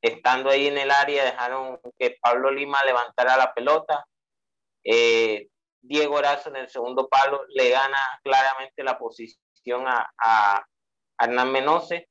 estando 0.00 0.50
ahí 0.50 0.68
en 0.68 0.78
el 0.78 0.90
área, 0.90 1.24
dejaron 1.24 1.78
que 1.98 2.16
Pablo 2.20 2.50
Lima 2.50 2.82
levantara 2.84 3.36
la 3.36 3.52
pelota. 3.54 4.04
Diego 5.82 6.16
Horacio 6.16 6.50
en 6.50 6.56
el 6.56 6.68
segundo 6.68 7.08
palo 7.08 7.42
le 7.48 7.70
gana 7.70 7.98
claramente 8.22 8.82
la 8.82 8.98
posición 8.98 9.84
a, 9.86 10.64
Hernán 11.18 11.52
Menose 11.52 12.08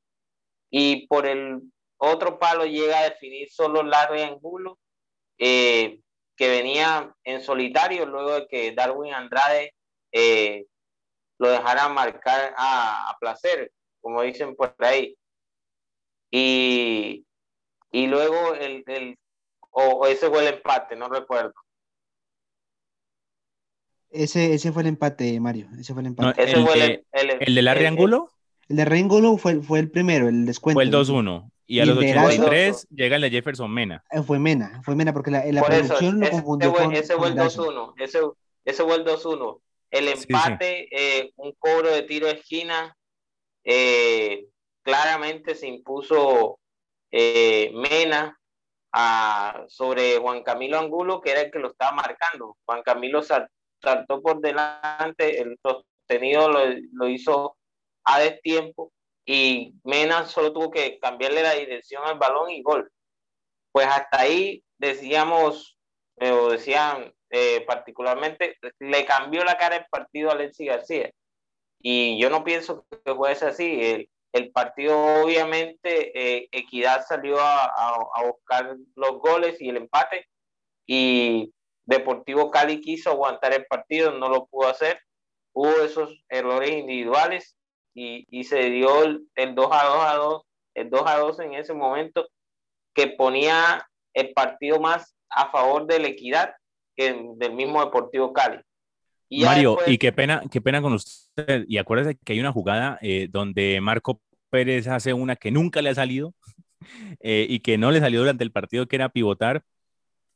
y 0.69 1.07
por 1.07 1.25
el 1.25 1.61
otro 1.97 2.39
palo 2.39 2.65
llega 2.65 2.99
a 2.99 3.09
definir 3.09 3.49
solo 3.51 3.83
Larry 3.83 4.21
Angulo 4.21 4.79
eh, 5.37 5.99
que 6.37 6.49
venía 6.49 7.13
en 7.23 7.41
solitario 7.41 8.05
luego 8.05 8.35
de 8.35 8.47
que 8.47 8.71
Darwin 8.71 9.13
Andrade 9.13 9.73
eh, 10.13 10.65
lo 11.39 11.49
dejara 11.49 11.89
marcar 11.89 12.53
a, 12.55 13.17
placer, 13.19 13.71
como 13.99 14.21
dicen 14.21 14.55
por 14.55 14.75
ahí. 14.79 15.17
Y 16.29 17.25
y 17.91 18.07
luego 18.07 18.53
el, 18.55 18.83
el 18.87 19.19
o, 19.71 20.05
ese 20.07 20.29
fue 20.29 20.39
el 20.39 20.55
empate, 20.55 20.95
no 20.95 21.09
recuerdo. 21.09 21.53
Ese, 24.11 24.53
ese 24.53 24.71
fue 24.71 24.83
el 24.83 24.89
empate, 24.89 25.39
Mario. 25.39 25.67
Ese 25.79 25.93
fue 25.93 26.01
el 26.01 26.07
empate. 26.07 26.43
el, 26.43 26.65
de, 26.65 27.03
el, 27.39 27.55
de 27.55 27.61
Larry 27.61 27.85
Angulo? 27.85 28.29
El 28.67 28.75
de 28.77 28.83
Angulo 28.83 29.37
fue, 29.37 29.61
fue 29.61 29.79
el 29.79 29.89
primero, 29.89 30.27
el 30.27 30.45
descuento. 30.45 30.75
Fue 30.75 30.83
el 30.83 30.91
2-1. 30.91 31.49
Y 31.67 31.79
a 31.79 31.85
los 31.85 31.97
83 31.97 32.87
llega 32.89 33.15
el 33.15 33.21
de 33.21 33.29
Jefferson 33.29 33.71
Mena. 33.71 34.03
Eh, 34.11 34.21
fue 34.21 34.39
Mena, 34.39 34.81
fue 34.83 34.95
Mena, 34.95 35.13
porque 35.13 35.31
la, 35.31 35.45
la 35.45 35.63
producción 35.63 36.19
lo 36.19 36.29
confundió 36.29 36.75
ese, 36.91 36.99
ese 36.99 37.15
fue 37.15 37.29
el 37.29 37.35
2-1. 37.35 37.93
Ese, 37.97 38.19
ese 38.65 38.83
fue 38.83 38.95
el 38.95 39.05
2-1. 39.05 39.61
El 39.91 40.07
empate, 40.07 40.87
Eh, 40.91 41.31
un 41.37 41.53
cobro 41.57 41.89
de 41.89 42.03
tiro 42.03 42.27
de 42.27 42.33
esquina, 42.33 42.95
eh, 43.63 44.47
claramente 44.83 45.55
se 45.55 45.67
impuso 45.67 46.59
eh, 47.11 47.71
Mena 47.73 48.37
a, 48.91 49.63
sobre 49.67 50.17
Juan 50.17 50.43
Camilo 50.43 50.79
Angulo, 50.79 51.21
que 51.21 51.31
era 51.31 51.41
el 51.41 51.51
que 51.51 51.59
lo 51.59 51.71
estaba 51.71 51.93
marcando. 51.93 52.57
Juan 52.65 52.83
Camilo 52.83 53.21
saltó 53.81 54.21
por 54.21 54.39
delante, 54.41 55.41
el 55.41 55.57
sostenido 55.61 56.49
lo, 56.49 56.59
lo 56.93 57.09
hizo 57.09 57.57
a 58.03 58.19
destiempo 58.19 58.91
y 59.25 59.75
Mena 59.83 60.25
solo 60.25 60.51
tuvo 60.51 60.71
que 60.71 60.99
cambiarle 60.99 61.43
la 61.43 61.53
dirección 61.53 62.03
al 62.05 62.17
balón 62.17 62.49
y 62.49 62.61
gol. 62.61 62.91
Pues 63.71 63.87
hasta 63.87 64.21
ahí 64.21 64.63
decíamos, 64.77 65.77
eh, 66.17 66.31
o 66.31 66.49
decían 66.51 67.13
eh, 67.29 67.61
particularmente, 67.61 68.57
le 68.79 69.05
cambió 69.05 69.43
la 69.43 69.57
cara 69.57 69.77
el 69.77 69.85
partido 69.89 70.29
a 70.29 70.33
Alexis 70.33 70.67
García. 70.67 71.11
Y 71.79 72.19
yo 72.21 72.29
no 72.29 72.43
pienso 72.43 72.85
que 73.05 73.15
fuese 73.15 73.45
así. 73.45 74.09
El, 74.33 74.51
partido, 74.51 75.23
obviamente, 75.23 76.11
eh, 76.13 76.49
Equidad 76.51 77.05
salió 77.07 77.39
a, 77.39 77.65
a, 77.65 78.23
buscar 78.25 78.77
los 78.95 79.19
goles 79.19 79.61
y 79.61 79.69
el 79.69 79.77
empate. 79.77 80.27
Y 80.85 81.53
Deportivo 81.91 82.49
Cali 82.49 82.79
quiso 82.79 83.11
aguantar 83.11 83.53
el 83.53 83.65
partido, 83.65 84.11
no 84.11 84.29
lo 84.29 84.47
pudo 84.47 84.69
hacer. 84.69 84.99
Hubo 85.53 85.81
esos 85.81 86.23
errores 86.29 86.71
individuales 86.71 87.57
y, 87.93 88.25
y 88.29 88.45
se 88.45 88.69
dio 88.69 89.03
el, 89.03 89.27
2 89.35 89.69
a 89.71 89.83
2 89.85 90.05
a 90.05 90.15
2, 90.15 90.43
el 90.75 90.89
2 90.89 91.01
a 91.05 91.17
2 91.17 91.39
en 91.41 91.53
ese 91.55 91.73
momento 91.73 92.27
que 92.93 93.07
ponía 93.07 93.87
el 94.13 94.31
partido 94.33 94.79
más 94.79 95.15
a 95.29 95.51
favor 95.51 95.85
de 95.85 95.99
la 95.99 96.07
equidad 96.07 96.53
que 96.95 97.13
del 97.35 97.53
mismo 97.53 97.83
Deportivo 97.83 98.31
Cali. 98.31 98.61
Y 99.27 99.43
Mario, 99.43 99.77
y 99.87 99.97
qué 99.97 100.11
pena, 100.11 100.43
qué 100.49 100.61
pena 100.61 100.81
con 100.81 100.93
usted. 100.93 101.65
Y 101.67 101.77
acuérdese 101.77 102.17
que 102.23 102.33
hay 102.33 102.39
una 102.39 102.51
jugada 102.51 102.99
eh, 103.01 103.27
donde 103.29 103.79
Marco 103.81 104.21
Pérez 104.49 104.87
hace 104.87 105.13
una 105.13 105.35
que 105.35 105.51
nunca 105.51 105.81
le 105.81 105.89
ha 105.89 105.95
salido 105.95 106.33
eh, 107.19 107.45
y 107.49 107.59
que 107.59 107.77
no 107.77 107.91
le 107.91 107.99
salió 107.99 108.19
durante 108.19 108.43
el 108.43 108.51
partido, 108.51 108.87
que 108.87 108.95
era 108.95 109.09
pivotar. 109.09 109.63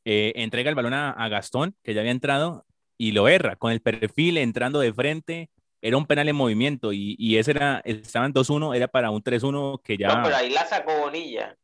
Eh, 0.08 0.32
entrega 0.36 0.70
el 0.70 0.76
balón 0.76 0.94
a, 0.94 1.10
a, 1.10 1.28
Gastón, 1.28 1.74
que 1.82 1.92
ya 1.92 2.00
había 2.00 2.12
entrado, 2.12 2.64
y 2.96 3.10
lo 3.10 3.26
erra 3.26 3.56
con 3.56 3.72
el 3.72 3.82
perfil 3.82 4.38
entrando 4.38 4.78
de 4.78 4.92
frente 4.92 5.50
era 5.82 5.96
un 5.96 6.06
penal 6.06 6.28
en 6.28 6.36
movimiento 6.36 6.92
y, 6.92 7.16
y 7.18 7.36
ese 7.36 7.52
era, 7.52 7.80
estaban 7.84 8.32
2-1, 8.32 8.74
era 8.74 8.88
para 8.88 9.10
un 9.10 9.22
3-1 9.22 9.80
que 9.82 9.96
ya... 9.96 10.08
No, 10.08 10.22
pero 10.24 10.36
ahí 10.36 10.50
la 10.50 10.66
sacó 10.66 10.96
Bonilla. 10.98 11.56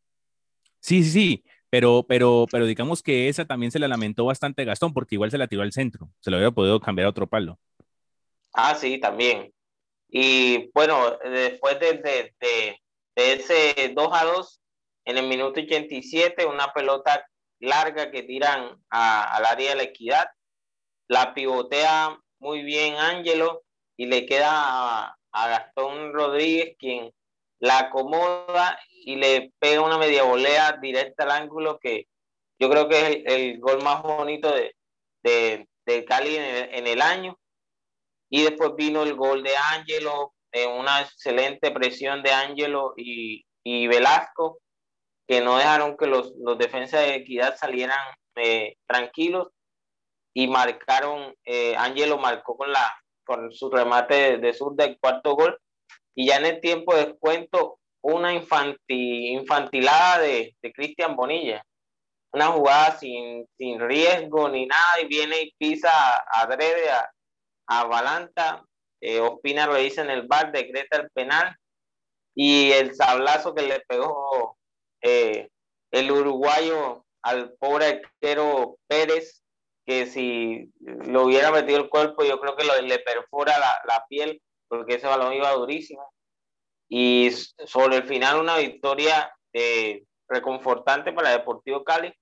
Sí, 0.80 1.02
sí, 1.02 1.10
sí, 1.10 1.44
pero, 1.70 2.04
pero, 2.06 2.46
pero 2.50 2.66
digamos 2.66 3.02
que 3.02 3.28
esa 3.28 3.44
también 3.44 3.72
se 3.72 3.78
la 3.78 3.88
lamentó 3.88 4.24
bastante 4.24 4.64
Gastón 4.64 4.92
porque 4.92 5.14
igual 5.14 5.30
se 5.30 5.38
la 5.38 5.48
tiró 5.48 5.62
al 5.62 5.72
centro, 5.72 6.08
se 6.20 6.30
lo 6.30 6.36
había 6.36 6.50
podido 6.50 6.80
cambiar 6.80 7.06
a 7.06 7.10
otro 7.10 7.26
palo. 7.26 7.58
Ah, 8.52 8.74
sí, 8.74 8.98
también. 8.98 9.52
Y 10.08 10.70
bueno, 10.74 11.18
después 11.24 11.80
de, 11.80 11.94
de, 11.94 12.34
de, 12.38 12.80
de 13.16 13.32
ese 13.32 13.92
2 13.94 14.08
a 14.12 14.24
2, 14.24 14.60
en 15.06 15.18
el 15.18 15.26
minuto 15.26 15.60
87, 15.60 16.44
una 16.44 16.72
pelota 16.72 17.26
larga 17.62 18.10
que 18.10 18.24
tiran 18.24 18.76
al 18.90 19.44
área 19.46 19.70
de 19.70 19.76
la 19.76 19.82
equidad, 19.84 20.28
la 21.08 21.32
pivotea 21.32 22.18
muy 22.40 22.62
bien 22.62 22.96
Ángelo 22.96 23.62
y 23.96 24.06
le 24.06 24.26
queda 24.26 24.50
a, 24.50 25.16
Gastón 25.32 26.12
Rodríguez 26.12 26.76
quien 26.78 27.10
la 27.58 27.78
acomoda 27.78 28.78
y 28.90 29.16
le 29.16 29.52
pega 29.58 29.80
una 29.80 29.96
media 29.96 30.24
volea 30.24 30.72
directa 30.72 31.22
al 31.24 31.30
ángulo 31.30 31.78
que 31.78 32.06
yo 32.58 32.68
creo 32.68 32.88
que 32.88 32.98
es 33.00 33.32
el, 33.32 33.58
gol 33.60 33.82
más 33.82 34.02
bonito 34.02 34.52
de, 34.52 34.74
de, 35.22 36.04
Cali 36.04 36.36
en 36.36 36.86
el, 36.86 37.00
año. 37.00 37.36
Y 38.30 38.42
después 38.42 38.76
vino 38.76 39.02
el 39.02 39.14
gol 39.14 39.42
de 39.42 39.56
Ángelo, 39.56 40.34
una 40.78 41.00
excelente 41.00 41.72
presión 41.72 42.22
de 42.22 42.30
Ángelo 42.30 42.94
y, 42.96 43.44
y, 43.64 43.88
Velasco, 43.88 44.60
que 45.26 45.40
no 45.40 45.56
dejaron 45.56 45.96
que 45.96 46.06
los, 46.06 46.32
los 46.38 46.58
defensas 46.58 47.00
de 47.00 47.14
equidad 47.16 47.56
salieran 47.56 47.98
eh, 48.36 48.76
tranquilos 48.86 49.48
y 50.34 50.48
marcaron, 50.48 51.34
eh, 51.44 51.76
Ángelo 51.76 52.18
marcó 52.18 52.56
con 52.56 52.72
la, 52.72 52.94
con 53.24 53.52
su 53.52 53.70
remate 53.70 54.38
de, 54.38 54.52
sur 54.54 54.74
del 54.74 54.98
cuarto 54.98 55.34
gol. 55.34 55.58
Y 56.14 56.26
ya 56.28 56.36
en 56.36 56.46
el 56.46 56.60
tiempo 56.60 56.94
de 56.94 57.06
descuento, 57.06 57.78
una 58.02 58.32
infantilada 58.34 60.18
de, 60.18 60.54
de 60.60 60.72
Cristian 60.72 61.16
Bonilla. 61.16 61.64
Una 62.32 62.46
jugada 62.46 62.98
sin, 62.98 63.46
sin 63.58 63.78
riesgo 63.78 64.48
ni 64.48 64.66
nada, 64.66 65.00
y 65.02 65.06
viene 65.06 65.42
y 65.42 65.54
pisa 65.58 65.90
adrede 66.32 66.90
a, 66.90 67.10
a 67.66 67.84
Balanta. 67.84 68.64
Eh, 69.00 69.20
Ospina 69.20 69.66
lo 69.66 69.74
dice 69.74 70.00
en 70.00 70.10
el 70.10 70.26
bar, 70.26 70.50
decreta 70.50 70.96
el 70.96 71.10
penal. 71.10 71.54
Y 72.34 72.72
el 72.72 72.94
sablazo 72.94 73.54
que 73.54 73.62
le 73.62 73.80
pegó 73.80 74.56
eh, 75.02 75.48
el 75.90 76.10
uruguayo 76.10 77.04
al 77.22 77.52
pobre 77.54 77.86
arquero 77.86 78.78
Pérez 78.88 79.42
que 79.84 80.06
si 80.06 80.72
lo 80.80 81.24
hubiera 81.24 81.50
metido 81.50 81.78
el 81.78 81.88
cuerpo, 81.88 82.24
yo 82.24 82.40
creo 82.40 82.56
que 82.56 82.64
le 82.82 82.98
perfora 83.00 83.58
la, 83.58 83.82
la, 83.86 84.04
piel, 84.08 84.40
porque 84.68 84.94
ese 84.94 85.06
balón 85.06 85.32
iba 85.32 85.50
durísimo. 85.52 86.12
Y 86.88 87.30
sobre 87.66 87.96
el 87.96 88.04
final, 88.04 88.38
una 88.38 88.58
victoria 88.58 89.34
eh, 89.52 90.04
reconfortante 90.28 91.12
para 91.12 91.30
Deportivo 91.30 91.82
Cali, 91.84 92.12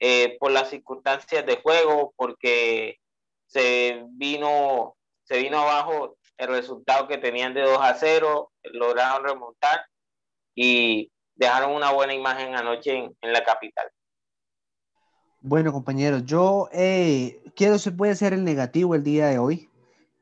eh, 0.00 0.36
por 0.38 0.50
las 0.50 0.70
circunstancias 0.70 1.44
de 1.46 1.60
juego, 1.60 2.12
porque 2.16 2.98
se 3.46 4.04
vino, 4.10 4.96
se 5.24 5.38
vino 5.38 5.58
abajo 5.58 6.16
el 6.36 6.48
resultado 6.48 7.08
que 7.08 7.18
tenían 7.18 7.54
de 7.54 7.62
2 7.62 7.78
a 7.80 7.94
0, 7.94 8.52
lograron 8.72 9.24
remontar 9.24 9.84
y 10.54 11.10
dejaron 11.38 11.72
una 11.72 11.92
buena 11.92 12.12
imagen 12.12 12.54
anoche 12.54 12.98
en, 12.98 13.16
en 13.22 13.32
la 13.32 13.42
capital. 13.42 13.86
Bueno, 15.40 15.72
compañeros, 15.72 16.24
yo 16.24 16.68
eh, 16.72 17.40
quiero, 17.54 17.78
se 17.78 17.92
puede 17.92 18.16
ser 18.16 18.32
el 18.32 18.44
negativo 18.44 18.94
el 18.94 19.04
día 19.04 19.28
de 19.28 19.38
hoy. 19.38 19.70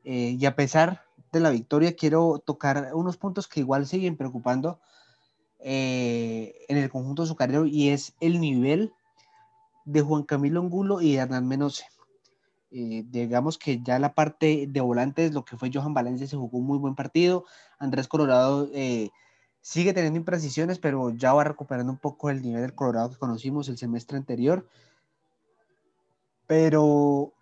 Eh, 0.03 0.37
y 0.39 0.45
a 0.45 0.55
pesar 0.55 1.05
de 1.31 1.39
la 1.39 1.49
victoria, 1.49 1.95
quiero 1.95 2.41
tocar 2.45 2.91
unos 2.93 3.17
puntos 3.17 3.47
que 3.47 3.59
igual 3.59 3.87
siguen 3.87 4.15
preocupando 4.15 4.79
eh, 5.59 6.53
en 6.69 6.77
el 6.77 6.89
conjunto 6.89 7.23
azucarero 7.23 7.65
y 7.65 7.89
es 7.89 8.13
el 8.21 8.39
nivel 8.39 8.93
de 9.85 10.01
Juan 10.01 10.23
Camilo 10.23 10.61
Angulo 10.61 11.01
y 11.01 11.13
de 11.13 11.17
Hernán 11.17 11.47
Menose. 11.47 11.85
digamos 12.69 13.57
que 13.57 13.81
ya 13.81 13.97
la 13.97 14.13
parte 14.13 14.67
de 14.69 14.81
volantes, 14.81 15.33
lo 15.33 15.43
que 15.43 15.57
fue 15.57 15.71
Johan 15.73 15.95
Valencia, 15.95 16.27
se 16.27 16.37
jugó 16.37 16.59
un 16.59 16.67
muy 16.67 16.77
buen 16.77 16.93
partido. 16.93 17.45
Andrés 17.79 18.07
Colorado 18.07 18.69
sigue 19.67 19.93
teniendo 19.93 20.17
imprecisiones, 20.17 20.79
pero 20.79 21.09
ya 21.09 21.33
va 21.33 21.43
recuperando 21.43 21.91
un 21.91 21.97
poco 21.97 22.29
el 22.29 22.41
nivel 22.41 22.61
del 22.61 22.75
Colorado 22.75 23.09
que 23.09 23.17
conocimos 23.17 23.67
el 23.69 23.77
semestre 23.77 24.17
anterior 24.17 24.65
pero 26.47 27.33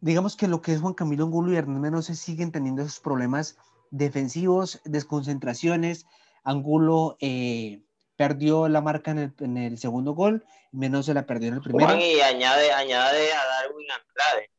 digamos 0.00 0.36
que 0.36 0.48
lo 0.48 0.60
que 0.60 0.72
es 0.72 0.80
Juan 0.80 0.94
Camilo 0.94 1.24
Angulo 1.24 1.52
y 1.52 1.56
Hernán 1.56 1.92
no 1.92 2.02
se 2.02 2.16
siguen 2.16 2.52
teniendo 2.52 2.82
esos 2.82 3.00
problemas 3.00 3.56
defensivos, 3.90 4.80
desconcentraciones. 4.84 6.06
Angulo 6.42 7.16
eh, 7.20 7.82
perdió 8.16 8.68
la 8.68 8.80
marca 8.80 9.12
en 9.12 9.56
el, 9.56 9.78
segundo 9.78 10.12
gol, 10.12 10.44
menos 10.72 11.06
se 11.06 11.14
la 11.14 11.24
perdió 11.24 11.48
en 11.48 11.54
el 11.54 11.62
primero. 11.62 11.96
y 11.96 12.20
añade, 12.20 12.72
añade 12.72 13.32
a 13.32 13.44
Darwin 13.44 13.86
Andrade. 13.90 14.50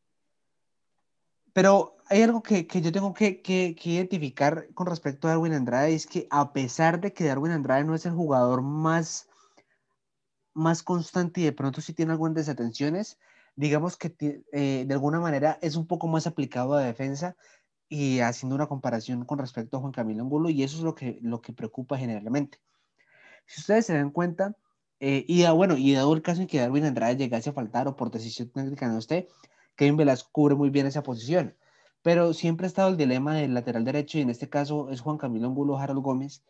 Pero 1.54 1.97
hay 2.10 2.22
algo 2.22 2.42
que, 2.42 2.66
yo 2.66 2.92
tengo 2.92 3.14
que, 3.14 3.42
que, 3.42 3.76
identificar 3.84 4.68
con 4.74 4.88
respecto 4.88 5.28
a 5.28 5.32
Darwin 5.32 5.54
Andrade, 5.54 5.94
es 5.94 6.08
que 6.08 6.28
a 6.30 6.54
pesar 6.54 7.02
de 7.02 7.14
que 7.14 7.26
Darwin 7.26 7.52
Andrade 7.52 7.84
no 7.84 7.96
es 7.96 8.06
el 8.06 8.14
jugador 8.14 8.62
más, 8.62 9.28
más 10.54 10.84
constante 10.84 11.42
y 11.42 11.44
de 11.44 11.52
pronto 11.52 11.82
sí 11.82 11.94
tiene 11.94 12.14
algunas 12.14 12.36
desatenciones, 12.36 13.20
digamos 13.56 13.98
que 13.98 14.16
eh, 14.52 14.86
de 14.88 14.94
alguna 14.94 15.20
manera 15.20 15.60
es 15.62 15.76
un 15.76 15.88
poco 15.88 16.08
más 16.08 16.28
aplicado 16.28 16.76
a 16.76 16.82
defensa 16.82 17.36
y 17.90 18.20
haciendo 18.20 18.56
una 18.56 18.68
comparación 18.68 19.26
con 19.26 19.40
respecto 19.40 19.78
a 19.78 19.80
Juan 19.80 19.94
Camilo 19.94 20.24
Angulo 20.24 20.50
y 20.50 20.64
eso 20.64 20.78
es 20.78 20.84
lo 20.84 20.96
que, 20.96 21.20
lo 21.22 21.42
que 21.42 21.54
preocupa 21.54 21.98
generalmente. 21.98 22.60
Si 23.46 23.62
ustedes 23.62 23.86
se 23.86 23.94
dan 23.94 24.12
cuenta, 24.12 24.56
eh, 25.00 25.26
y 25.28 25.46
bueno, 25.48 25.78
y 25.78 25.94
dado 25.94 26.14
el 26.14 26.22
caso 26.22 26.42
en 26.42 26.48
que 26.48 26.60
Darwin 26.60 26.86
Andrade 26.86 27.18
llegase 27.18 27.50
a 27.50 27.54
faltar 27.54 27.88
o 27.88 27.96
por 27.96 28.12
decisión 28.12 28.50
técnica 28.50 28.88
no 28.88 28.98
esté, 28.98 29.28
Kevin 29.76 29.98
Velasco 29.98 30.30
cubre 30.32 30.56
muy 30.56 30.70
bien 30.70 30.88
esa 30.88 31.04
posición, 31.04 31.56
pero 32.08 32.34
siempre 32.34 32.66
ha 32.66 32.70
estado 32.70 32.88
el 32.88 32.96
dilema 32.96 33.36
del 33.36 33.54
lateral 33.54 33.84
derecho 33.84 34.18
y 34.18 34.22
en 34.22 34.30
este 34.30 34.48
caso 34.48 34.90
es 34.92 35.02
Juan 35.02 35.18
Camilo 35.18 35.46
Angulo 35.46 35.78
Harold 35.78 36.02
Gómez, 36.02 36.42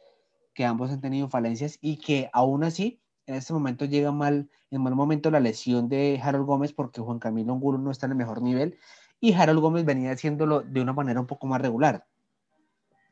que 0.54 0.66
ambos 0.66 0.92
han 0.92 1.02
tenido 1.02 1.30
falencias 1.30 1.80
y 1.82 1.98
que 1.98 2.30
aún 2.32 2.64
así 2.64 3.02
en 3.26 3.34
este 3.34 3.54
momento 3.54 3.86
llega 3.86 4.12
mal, 4.12 4.52
en 4.70 4.84
mal 4.84 4.94
momento 4.94 5.32
la 5.32 5.40
lesión 5.40 5.90
de 5.90 6.22
Harold 6.22 6.46
Gómez 6.46 6.74
porque 6.74 7.02
Juan 7.02 7.18
Camilo 7.18 7.54
Angulo 7.54 7.80
no 7.80 7.90
está 7.90 8.06
en 8.06 8.12
el 8.12 8.20
mejor 8.20 8.44
nivel 8.44 8.78
y 9.20 9.34
Harold 9.34 9.60
Gómez 9.60 9.84
venía 9.84 10.12
haciéndolo 10.12 10.62
de 10.62 10.80
una 10.80 10.94
manera 10.94 11.20
un 11.20 11.26
poco 11.26 11.48
más 11.48 11.60
regular, 11.60 12.06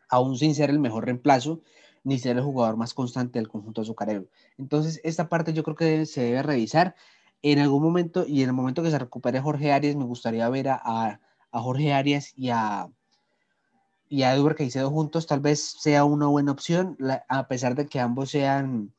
aún 0.07 0.37
sin 0.37 0.53
ser 0.53 0.69
el 0.69 0.77
mejor 0.77 1.05
reemplazo 1.05 1.61
ni 2.03 2.19
ser 2.19 2.37
el 2.37 2.43
jugador 2.43 2.77
más 2.77 2.93
constante 2.93 3.39
del 3.39 3.47
conjunto 3.47 3.81
azucarero. 3.81 4.27
Entonces, 4.59 5.01
esta 5.03 5.29
parte 5.29 5.51
yo 5.51 5.63
creo 5.63 5.75
que 5.75 6.05
se 6.05 6.21
debe 6.21 6.43
revisar 6.43 6.93
en 7.41 7.57
algún 7.57 7.81
momento 7.81 8.23
y 8.27 8.43
en 8.43 8.49
el 8.49 8.53
momento 8.53 8.83
que 8.83 8.91
se 8.91 8.99
recupere 8.99 9.41
Jorge 9.41 9.71
Arias, 9.71 9.95
me 9.95 10.05
gustaría 10.05 10.47
ver 10.49 10.69
a, 10.69 10.79
a, 10.83 11.19
Jorge 11.61 11.93
Arias 11.93 12.33
y 12.35 12.49
a, 12.49 12.87
y 14.09 14.23
a 14.23 14.33
Edward 14.33 14.55
Caicedo 14.55 14.89
juntos, 14.89 15.27
tal 15.27 15.39
vez 15.39 15.75
sea 15.79 16.05
una 16.05 16.27
buena 16.27 16.51
opción, 16.51 16.97
a 17.27 17.47
pesar 17.47 17.75
de 17.75 17.87
que 17.87 17.99
ambos 17.99 18.29
sean, 18.31 18.93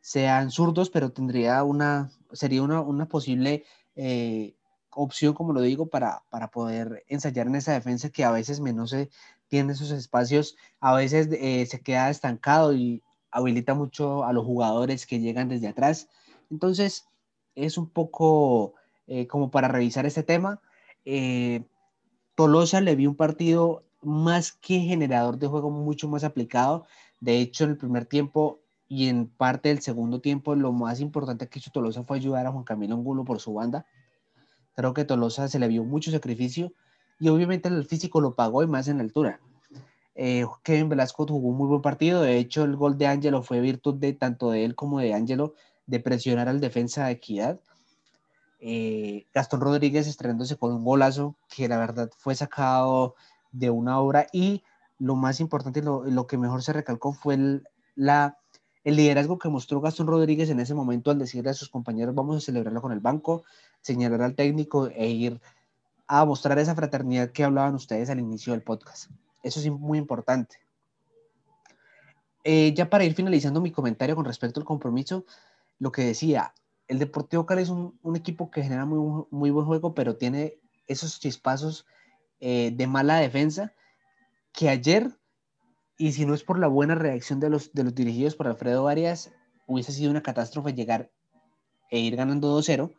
sean 0.00 0.50
zurdos, 0.50 0.90
pero 0.90 1.12
tendría 1.12 1.62
una, 1.62 2.10
sería 2.32 2.62
una, 2.62 2.80
una 2.80 3.06
posible 3.06 3.64
eh, 3.96 4.54
opción, 4.90 5.34
como 5.34 5.52
lo 5.52 5.60
digo, 5.60 5.86
para, 5.86 6.22
para 6.30 6.48
poder 6.48 7.04
ensayar 7.08 7.46
en 7.46 7.56
esa 7.56 7.72
defensa 7.72 8.10
que 8.10 8.24
a 8.24 8.30
veces 8.30 8.60
menos 8.60 8.90
se 8.90 9.10
tiene 9.48 9.72
esos 9.72 9.90
espacios, 9.90 10.56
a 10.80 10.94
veces 10.94 11.28
eh, 11.32 11.66
se 11.66 11.80
queda 11.80 12.10
estancado 12.10 12.72
y 12.72 13.02
habilita 13.30 13.74
mucho 13.74 14.24
a 14.24 14.32
los 14.32 14.44
jugadores 14.44 15.06
que 15.06 15.20
llegan 15.20 15.48
desde 15.48 15.68
atrás. 15.68 16.08
Entonces, 16.50 17.06
es 17.54 17.78
un 17.78 17.88
poco 17.88 18.74
eh, 19.06 19.26
como 19.26 19.50
para 19.50 19.68
revisar 19.68 20.06
este 20.06 20.22
tema. 20.22 20.60
Tolosa 22.36 22.82
le 22.82 22.94
vi 22.94 23.06
un 23.06 23.16
partido 23.16 23.82
más 24.02 24.52
que 24.52 24.78
generador 24.80 25.38
de 25.38 25.46
juego 25.46 25.70
mucho 25.70 26.06
más 26.06 26.22
aplicado. 26.22 26.86
De 27.18 27.38
hecho, 27.40 27.64
en 27.64 27.70
el 27.70 27.76
primer 27.78 28.04
tiempo 28.04 28.60
y 28.88 29.08
en 29.08 29.26
parte 29.26 29.70
del 29.70 29.80
segundo 29.80 30.20
tiempo, 30.20 30.54
lo 30.54 30.70
más 30.70 31.00
importante 31.00 31.48
que 31.48 31.58
hizo 31.58 31.70
Tolosa 31.70 32.04
fue 32.04 32.18
ayudar 32.18 32.46
a 32.46 32.52
Juan 32.52 32.62
Camilo 32.62 32.94
Angulo 32.94 33.24
por 33.24 33.40
su 33.40 33.54
banda. 33.54 33.86
Creo 34.74 34.92
que 34.92 35.06
Tolosa 35.06 35.48
se 35.48 35.58
le 35.58 35.66
vio 35.66 35.82
mucho 35.82 36.10
sacrificio 36.10 36.72
y 37.18 37.28
obviamente 37.28 37.70
el 37.70 37.86
físico 37.86 38.20
lo 38.20 38.34
pagó 38.34 38.62
y 38.62 38.66
más 38.66 38.86
en 38.88 39.00
altura. 39.00 39.40
Eh, 40.14 40.44
Kevin 40.62 40.90
Velasco 40.90 41.26
jugó 41.26 41.48
un 41.48 41.56
muy 41.56 41.68
buen 41.68 41.82
partido, 41.82 42.20
de 42.20 42.38
hecho 42.38 42.64
el 42.64 42.76
gol 42.76 42.98
de 42.98 43.06
Ángelo 43.06 43.42
fue 43.42 43.60
virtud 43.60 43.94
de 43.94 44.12
tanto 44.12 44.50
de 44.50 44.64
él 44.64 44.74
como 44.74 45.00
de 45.00 45.14
Ángelo 45.14 45.54
de 45.86 46.00
presionar 46.00 46.48
al 46.48 46.60
defensa 46.60 47.06
de 47.06 47.12
Equidad. 47.12 47.60
Eh, 48.68 49.28
Gastón 49.32 49.60
Rodríguez 49.60 50.08
estrenándose 50.08 50.56
con 50.56 50.72
un 50.72 50.84
golazo 50.84 51.36
que 51.48 51.68
la 51.68 51.78
verdad 51.78 52.10
fue 52.18 52.34
sacado 52.34 53.14
de 53.52 53.70
una 53.70 54.00
obra 54.00 54.26
y 54.32 54.64
lo 54.98 55.14
más 55.14 55.38
importante, 55.38 55.82
lo, 55.82 56.02
lo 56.04 56.26
que 56.26 56.36
mejor 56.36 56.64
se 56.64 56.72
recalcó 56.72 57.12
fue 57.12 57.34
el, 57.34 57.68
la, 57.94 58.40
el 58.82 58.96
liderazgo 58.96 59.38
que 59.38 59.48
mostró 59.48 59.80
Gastón 59.80 60.08
Rodríguez 60.08 60.50
en 60.50 60.58
ese 60.58 60.74
momento 60.74 61.12
al 61.12 61.18
decirle 61.20 61.50
a 61.50 61.54
sus 61.54 61.68
compañeros 61.68 62.16
vamos 62.16 62.38
a 62.38 62.40
celebrarlo 62.40 62.82
con 62.82 62.90
el 62.90 62.98
banco, 62.98 63.44
señalar 63.82 64.22
al 64.22 64.34
técnico 64.34 64.88
e 64.88 65.10
ir 65.10 65.40
a 66.08 66.24
mostrar 66.24 66.58
esa 66.58 66.74
fraternidad 66.74 67.30
que 67.30 67.44
hablaban 67.44 67.76
ustedes 67.76 68.10
al 68.10 68.18
inicio 68.18 68.52
del 68.52 68.62
podcast. 68.62 69.12
Eso 69.44 69.60
es 69.60 69.70
muy 69.70 69.96
importante. 69.96 70.58
Eh, 72.42 72.74
ya 72.74 72.90
para 72.90 73.04
ir 73.04 73.14
finalizando 73.14 73.60
mi 73.60 73.70
comentario 73.70 74.16
con 74.16 74.24
respecto 74.24 74.58
al 74.58 74.66
compromiso, 74.66 75.24
lo 75.78 75.92
que 75.92 76.02
decía, 76.02 76.52
el 76.88 76.98
Deportivo 76.98 77.46
Cali 77.46 77.62
es 77.62 77.68
un, 77.68 77.98
equipo 78.14 78.50
que 78.50 78.62
genera 78.62 78.84
muy, 78.84 79.50
buen 79.50 79.66
juego, 79.66 79.94
pero 79.94 80.16
tiene 80.16 80.58
esos 80.86 81.18
chispazos 81.18 81.86
eh, 82.40 82.70
de 82.74 82.86
mala 82.86 83.18
defensa 83.18 83.72
que 84.52 84.68
ayer, 84.68 85.10
y 85.98 86.12
si 86.12 86.26
no 86.26 86.34
es 86.34 86.44
por 86.44 86.58
la 86.58 86.68
buena 86.68 86.94
reacción 86.94 87.40
de 87.40 87.50
los, 87.50 87.72
dirigidos 87.72 88.36
por 88.36 88.46
Alfredo 88.46 88.88
Arias, 88.88 89.32
hubiese 89.66 89.92
sido 89.92 90.10
una 90.10 90.22
catástrofe 90.22 90.74
llegar 90.74 91.10
e 91.90 91.98
ir 91.98 92.16
ganando 92.16 92.56
2-0 92.58 92.92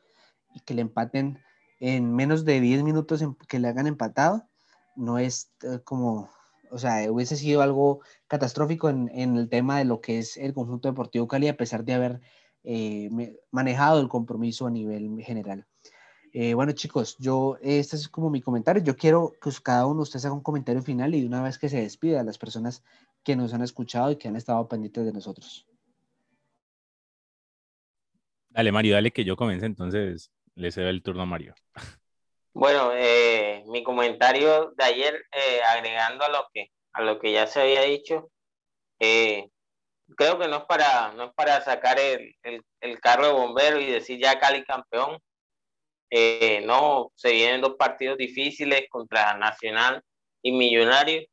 y 0.54 0.60
que 0.62 0.74
le 0.74 0.82
empaten 0.82 1.40
en 1.80 2.14
menos 2.14 2.46
de 2.46 2.60
10 2.60 2.84
minutos 2.84 3.24
que 3.48 3.60
le 3.60 3.68
hagan 3.68 3.88
empatado, 3.88 4.48
no 4.96 5.20
es 5.20 5.52
eh, 5.64 5.80
como, 5.84 6.30
o 6.72 6.78
sea, 6.78 7.10
hubiese 7.12 7.36
sido 7.36 7.62
algo 7.62 8.02
catastrófico 8.28 8.90
en, 8.90 9.10
el 9.16 9.48
tema 9.50 9.78
de 9.78 9.86
lo 9.86 10.02
que 10.02 10.20
es 10.20 10.38
el 10.38 10.54
conjunto 10.54 10.90
deportivo 10.90 11.28
Cali, 11.28 11.48
a 11.48 11.58
pesar 11.58 11.86
de 11.86 11.94
haber 11.94 12.22
eh, 12.70 13.10
manejado 13.50 14.02
el 14.02 14.10
compromiso 14.10 14.68
a 14.68 14.72
nivel 14.72 15.24
general. 15.24 15.66
Eh, 16.34 16.54
bueno, 16.54 16.74
chicos, 16.74 17.16
yo, 17.18 17.58
este 17.62 17.96
es 17.96 18.10
como 18.10 18.30
mi 18.30 18.42
comentario. 18.42 18.84
Yo 18.84 18.98
quiero 18.98 19.34
que 19.42 19.50
cada 19.64 19.86
uno 19.86 19.98
de 20.00 20.04
ustedes 20.04 20.26
haga 20.26 20.36
un 20.36 20.44
comentario 20.44 20.82
final 20.82 21.16
y 21.16 21.22
de 21.22 21.28
una 21.28 21.42
vez 21.42 21.58
que 21.58 21.70
se 21.70 21.82
despida 21.82 22.20
a 22.20 22.24
las 22.24 22.38
personas 22.38 22.84
que 23.24 23.38
nos 23.38 23.54
han 23.54 23.62
escuchado 23.62 24.12
y 24.12 24.18
que 24.18 24.28
han 24.28 24.36
estado 24.36 24.68
pendientes 24.68 25.06
de 25.06 25.14
nosotros. 25.14 25.66
Dale, 28.50 28.72
Mario, 28.74 28.96
dale 28.96 29.12
que 29.12 29.24
yo 29.24 29.38
comience 29.38 29.66
entonces 29.66 30.32
le 30.56 30.72
cedo 30.72 30.90
el 30.90 31.02
turno 31.02 31.22
a 31.22 31.26
Mario. 31.26 31.56
Bueno, 32.54 32.90
eh, 32.94 33.64
mi 33.68 33.84
comentario 33.84 34.74
de 34.76 34.84
ayer, 34.84 35.14
eh, 35.32 35.62
agregando 35.62 36.26
a 36.26 36.30
lo 36.30 36.48
que 36.52 36.72
a 36.94 37.04
lo 37.04 37.20
que 37.20 37.32
ya 37.32 37.46
se 37.46 37.62
había 37.62 37.84
dicho, 37.84 38.32
eh, 39.00 39.52
creo 40.16 40.40
que 40.40 40.48
no 40.48 40.58
es 40.58 40.66
para 40.66 41.12
no 41.14 41.26
es 41.26 41.34
para 41.34 41.62
sacar 41.62 42.00
el, 42.00 42.36
el, 42.44 43.00
carro 43.02 43.28
de 43.28 43.34
bombero 43.34 43.80
y 43.80 43.86
decir 43.86 44.20
ya 44.20 44.40
Cali 44.40 44.64
campeón. 44.64 45.20
no, 46.66 47.12
se 47.16 47.32
vienen 47.32 47.62
dos 47.62 47.76
partidos 47.78 48.18
difíciles 48.18 48.88
contra 48.90 49.36
Nacional 49.38 50.02
y 50.42 50.52
Millonario 50.52 51.24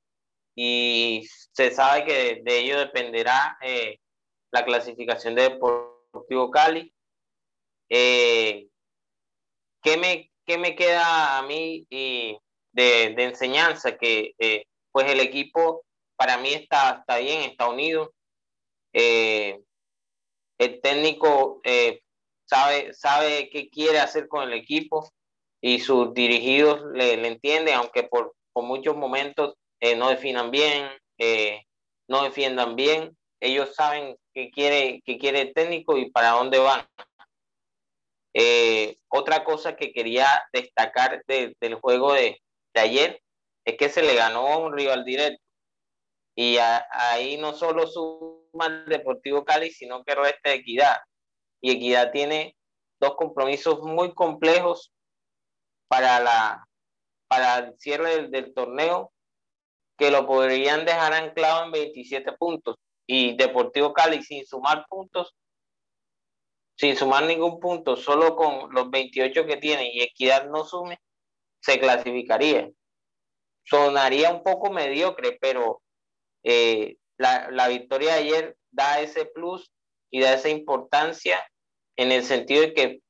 y 0.57 1.27
se 1.53 1.71
sabe 1.71 2.05
que 2.05 2.43
de, 2.45 2.59
ello 2.59 2.79
dependerá 2.79 3.59
la 4.51 4.65
clasificación 4.65 5.35
de 5.35 5.43
Deportivo 5.43 6.51
Cali. 6.51 6.93
Eh, 7.89 8.69
¿qué 9.83 9.97
me, 9.97 10.31
qué 10.47 10.59
me 10.59 10.75
queda 10.75 11.39
a 11.39 11.43
mí 11.43 11.87
y 11.91 12.39
de, 12.73 13.15
de, 13.15 13.25
enseñanza? 13.25 13.97
Que 13.97 14.35
eh, 14.39 14.65
pues 14.93 15.11
el 15.11 15.21
equipo 15.21 15.85
para 16.17 16.39
mí 16.39 16.53
está, 16.55 16.99
está 17.01 17.19
bien, 17.19 17.43
está 17.43 17.69
unido. 17.69 18.13
Eh, 18.95 19.61
el 20.59 20.81
técnico 20.81 21.61
eh, 21.65 22.01
sabe, 22.47 22.95
sabe 22.95 23.51
qué 23.51 23.69
quiere 23.69 23.99
hacer 23.99 24.29
con 24.29 24.45
el 24.45 24.55
equipo 24.55 25.13
y 25.61 25.81
sus 25.81 26.15
dirigidos 26.15 26.81
le, 26.95 27.19
le 27.19 27.29
entienden, 27.29 27.75
aunque 27.75 28.05
por, 28.05 28.35
por 28.53 28.65
muchos 28.65 28.97
momentos 28.97 29.55
no 29.99 30.09
definan 30.09 30.51
bien, 30.51 30.89
no 32.09 32.23
defiendan 32.23 32.75
bien. 32.75 33.15
Ellos 33.41 33.75
saben 33.75 34.17
qué 34.33 34.51
quiere, 34.51 35.03
qué 35.05 35.19
quiere 35.19 35.43
el 35.43 35.53
técnico 35.53 35.99
y 35.99 36.11
para 36.11 36.31
dónde 36.31 36.59
van. 36.59 36.87
Eh, 38.37 38.99
otra 39.09 39.45
cosa 39.45 39.77
que 39.77 39.93
quería 39.93 40.27
destacar 40.53 41.23
del 41.27 41.75
juego 41.77 42.13
de, 42.13 42.43
ayer 42.75 43.23
es 43.65 43.77
que 43.77 43.89
se 43.89 44.03
le 44.03 44.17
ganó 44.17 44.59
un 44.59 44.73
rival 44.77 45.05
directo. 45.05 45.41
Y 46.37 46.57
ahí 46.59 47.37
no 47.37 47.55
solo 47.55 47.87
suma 47.87 48.44
el 48.63 48.87
Deportivo 48.87 49.45
Cali, 49.45 49.71
sino 49.71 50.05
que 50.05 50.15
resta 50.15 50.53
Equidad. 50.53 50.97
Y 51.61 51.73
Equidad 51.73 52.13
tiene 52.13 52.57
dos 53.01 53.17
compromisos 53.17 53.81
muy 53.83 54.15
complejos 54.15 54.93
para, 55.89 56.21
la, 56.21 56.67
para 57.29 57.59
el 57.59 57.79
cierre 57.79 58.17
del, 58.17 58.31
del 58.31 58.55
torneo 58.55 59.13
que 59.97 60.11
lo 60.11 60.27
podrían 60.27 60.85
dejar 60.85 61.13
anclado 61.13 61.65
en 61.65 61.73
27 61.73 62.33
puntos. 62.33 62.77
Y 63.07 63.37
Deportivo 63.37 63.93
Cali 63.93 64.23
sin 64.23 64.47
sumar 64.47 64.87
puntos 64.89 65.35
sin 66.77 66.97
sumar 66.97 67.25
ningún 67.25 67.61
punto, 67.61 67.97
solo 67.97 68.35
con 68.35 68.73
los 68.73 68.91
28 68.91 69.47
que 69.47 69.57
tiene 69.57 69.93
y 69.93 70.03
Equidad 70.03 70.49
no 70.51 70.65
sume, 70.65 71.01
se 71.61 71.79
clasificaría. 71.79 72.71
Sonaría 73.65 74.31
un 74.31 74.43
poco 74.43 74.71
mediocre, 74.71 75.39
pero 75.41 75.83
eh, 76.43 76.97
la, 77.19 77.69
victoria 77.69 78.15
de 78.15 78.21
ayer 78.21 78.57
da 78.71 79.01
ese 79.01 79.27
plus 79.27 79.73
y 80.11 80.21
da 80.21 80.35
esa 80.35 80.49
importancia 80.49 81.45
en 81.97 82.13
el 82.13 82.25
sentido 82.25 82.63
de 82.63 82.75
que 82.75 83.01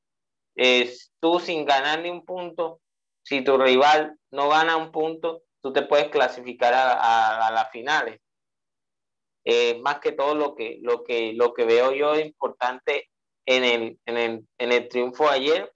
eh, 0.55 0.93
tú 1.19 1.39
sin 1.39 1.65
ganar 1.65 2.01
ni 2.01 2.09
un 2.09 2.23
punto, 2.23 2.81
si 3.23 3.43
tu 3.43 3.57
rival 3.57 4.17
no 4.31 4.49
gana 4.49 4.77
un 4.77 4.91
punto, 4.91 5.43
tú 5.61 5.73
te 5.73 5.81
puedes 5.81 6.09
clasificar 6.09 6.73
a, 6.73 7.51
las 7.51 7.71
finales. 7.71 8.19
Eh, 9.43 9.79
más 9.81 9.99
que 9.99 10.11
todo 10.11 10.35
lo 10.35 10.55
que, 10.55 10.79
lo 10.81 11.03
que, 11.03 11.33
lo 11.33 11.53
que 11.53 11.65
veo 11.65 11.91
yo 11.91 12.19
importante 12.19 13.09
en 13.45 13.63
el, 13.63 13.99
en 14.05 14.17
el, 14.17 14.47
en 14.57 14.71
el 14.71 14.87
triunfo 14.87 15.29
ayer 15.29 15.71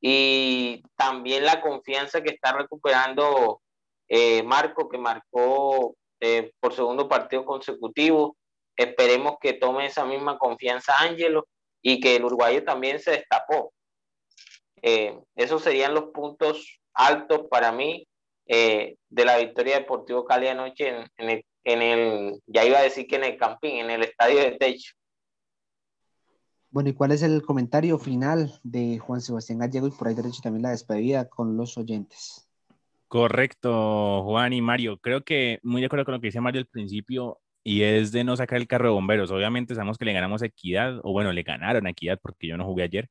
y 0.00 0.82
también 0.96 1.44
la 1.44 1.60
confianza 1.60 2.22
que 2.22 2.30
está 2.30 2.52
recuperando 2.52 3.62
eh, 4.08 4.42
Marco, 4.42 4.88
que 4.88 4.98
marcó 4.98 5.96
eh, 6.22 6.52
por 6.60 6.72
segundo 6.72 7.08
partido 7.08 7.44
consecutivo. 7.44 8.36
Esperemos 8.76 9.36
que 9.40 9.54
tome 9.54 9.86
esa 9.86 10.04
misma 10.04 10.38
confianza 10.38 10.94
Ángelo 10.98 11.48
y 11.82 12.00
que 12.00 12.16
el 12.16 12.24
uruguayo 12.24 12.64
también 12.64 13.00
se 13.00 13.10
destapó. 13.10 13.72
Eh, 14.80 15.18
esos 15.34 15.62
serían 15.62 15.94
los 15.94 16.04
puntos 16.14 16.80
altos 16.94 17.42
para 17.50 17.72
mí 17.72 18.06
de 18.46 19.24
la 19.24 19.38
victoria 19.38 19.78
Deportivo 19.78 20.24
Cali 20.24 20.48
anoche 20.48 20.88
en, 21.16 21.30
el, 21.30 21.44
en 21.64 21.82
el, 21.82 22.42
ya 22.46 22.64
iba 22.64 22.78
a 22.78 22.82
decir 22.82 23.06
que 23.06 23.16
en 23.16 23.24
el 23.24 23.38
Campín, 23.38 23.76
en 23.76 23.90
el 23.90 24.02
estadio 24.02 24.40
de 24.40 24.52
techo. 24.52 24.92
Bueno, 26.70 26.88
¿y 26.88 26.94
cuál 26.94 27.12
es 27.12 27.22
el 27.22 27.42
comentario 27.42 27.98
final 27.98 28.58
de 28.62 28.98
Juan 28.98 29.20
Sebastián 29.20 29.58
Gallego 29.58 29.88
y 29.88 29.90
por 29.90 30.08
ahí 30.08 30.14
derecho 30.14 30.40
también 30.42 30.62
la 30.62 30.70
despedida 30.70 31.28
con 31.28 31.56
los 31.56 31.76
oyentes? 31.76 32.48
Correcto, 33.12 34.22
Juan 34.24 34.54
y 34.54 34.62
Mario. 34.62 34.96
Creo 34.96 35.22
que 35.22 35.58
muy 35.62 35.82
de 35.82 35.86
acuerdo 35.86 36.06
con 36.06 36.14
lo 36.14 36.20
que 36.22 36.28
dice 36.28 36.40
Mario 36.40 36.60
al 36.62 36.66
principio, 36.66 37.42
y 37.62 37.82
es 37.82 38.10
de 38.10 38.24
no 38.24 38.38
sacar 38.38 38.58
el 38.58 38.66
carro 38.66 38.86
de 38.88 38.94
bomberos. 38.94 39.30
Obviamente 39.30 39.74
sabemos 39.74 39.98
que 39.98 40.06
le 40.06 40.14
ganamos 40.14 40.40
Equidad, 40.40 40.98
o 41.02 41.12
bueno, 41.12 41.30
le 41.30 41.42
ganaron 41.42 41.86
Equidad 41.86 42.18
porque 42.22 42.46
yo 42.46 42.56
no 42.56 42.64
jugué 42.64 42.84
ayer, 42.84 43.10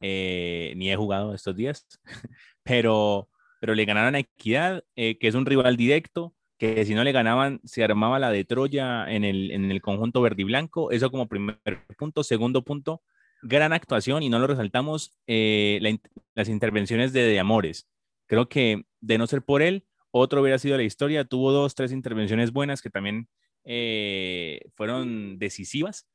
eh, 0.00 0.72
ni 0.76 0.90
he 0.90 0.96
jugado 0.96 1.34
estos 1.34 1.54
días, 1.54 1.86
pero, 2.62 3.28
pero 3.60 3.74
le 3.74 3.84
ganaron 3.84 4.14
a 4.14 4.20
Equidad, 4.20 4.82
eh, 4.96 5.18
que 5.18 5.28
es 5.28 5.34
un 5.34 5.44
rival 5.44 5.76
directo, 5.76 6.34
que 6.58 6.82
si 6.86 6.94
no 6.94 7.04
le 7.04 7.12
ganaban 7.12 7.60
se 7.64 7.84
armaba 7.84 8.18
la 8.18 8.30
de 8.30 8.46
Troya 8.46 9.10
en 9.10 9.24
el, 9.24 9.50
en 9.50 9.70
el 9.70 9.82
conjunto 9.82 10.22
verde 10.22 10.40
y 10.40 10.44
blanco. 10.46 10.90
Eso 10.90 11.10
como 11.10 11.28
primer 11.28 11.58
punto. 11.98 12.24
Segundo 12.24 12.62
punto, 12.64 13.02
gran 13.42 13.74
actuación 13.74 14.22
y 14.22 14.30
no 14.30 14.38
lo 14.38 14.46
resaltamos, 14.46 15.12
eh, 15.26 15.98
las 16.34 16.48
intervenciones 16.48 17.12
de 17.12 17.38
Amores. 17.38 17.90
Creo 18.34 18.48
que 18.48 18.84
de 19.00 19.16
no 19.16 19.28
ser 19.28 19.42
por 19.42 19.62
él, 19.62 19.86
otro 20.10 20.40
hubiera 20.40 20.58
sido 20.58 20.76
la 20.76 20.82
historia. 20.82 21.24
Tuvo 21.24 21.52
dos, 21.52 21.76
tres 21.76 21.92
intervenciones 21.92 22.52
buenas 22.52 22.82
que 22.82 22.90
también 22.90 23.28
eh, 23.62 24.60
fueron 24.74 25.38
decisivas. 25.38 26.08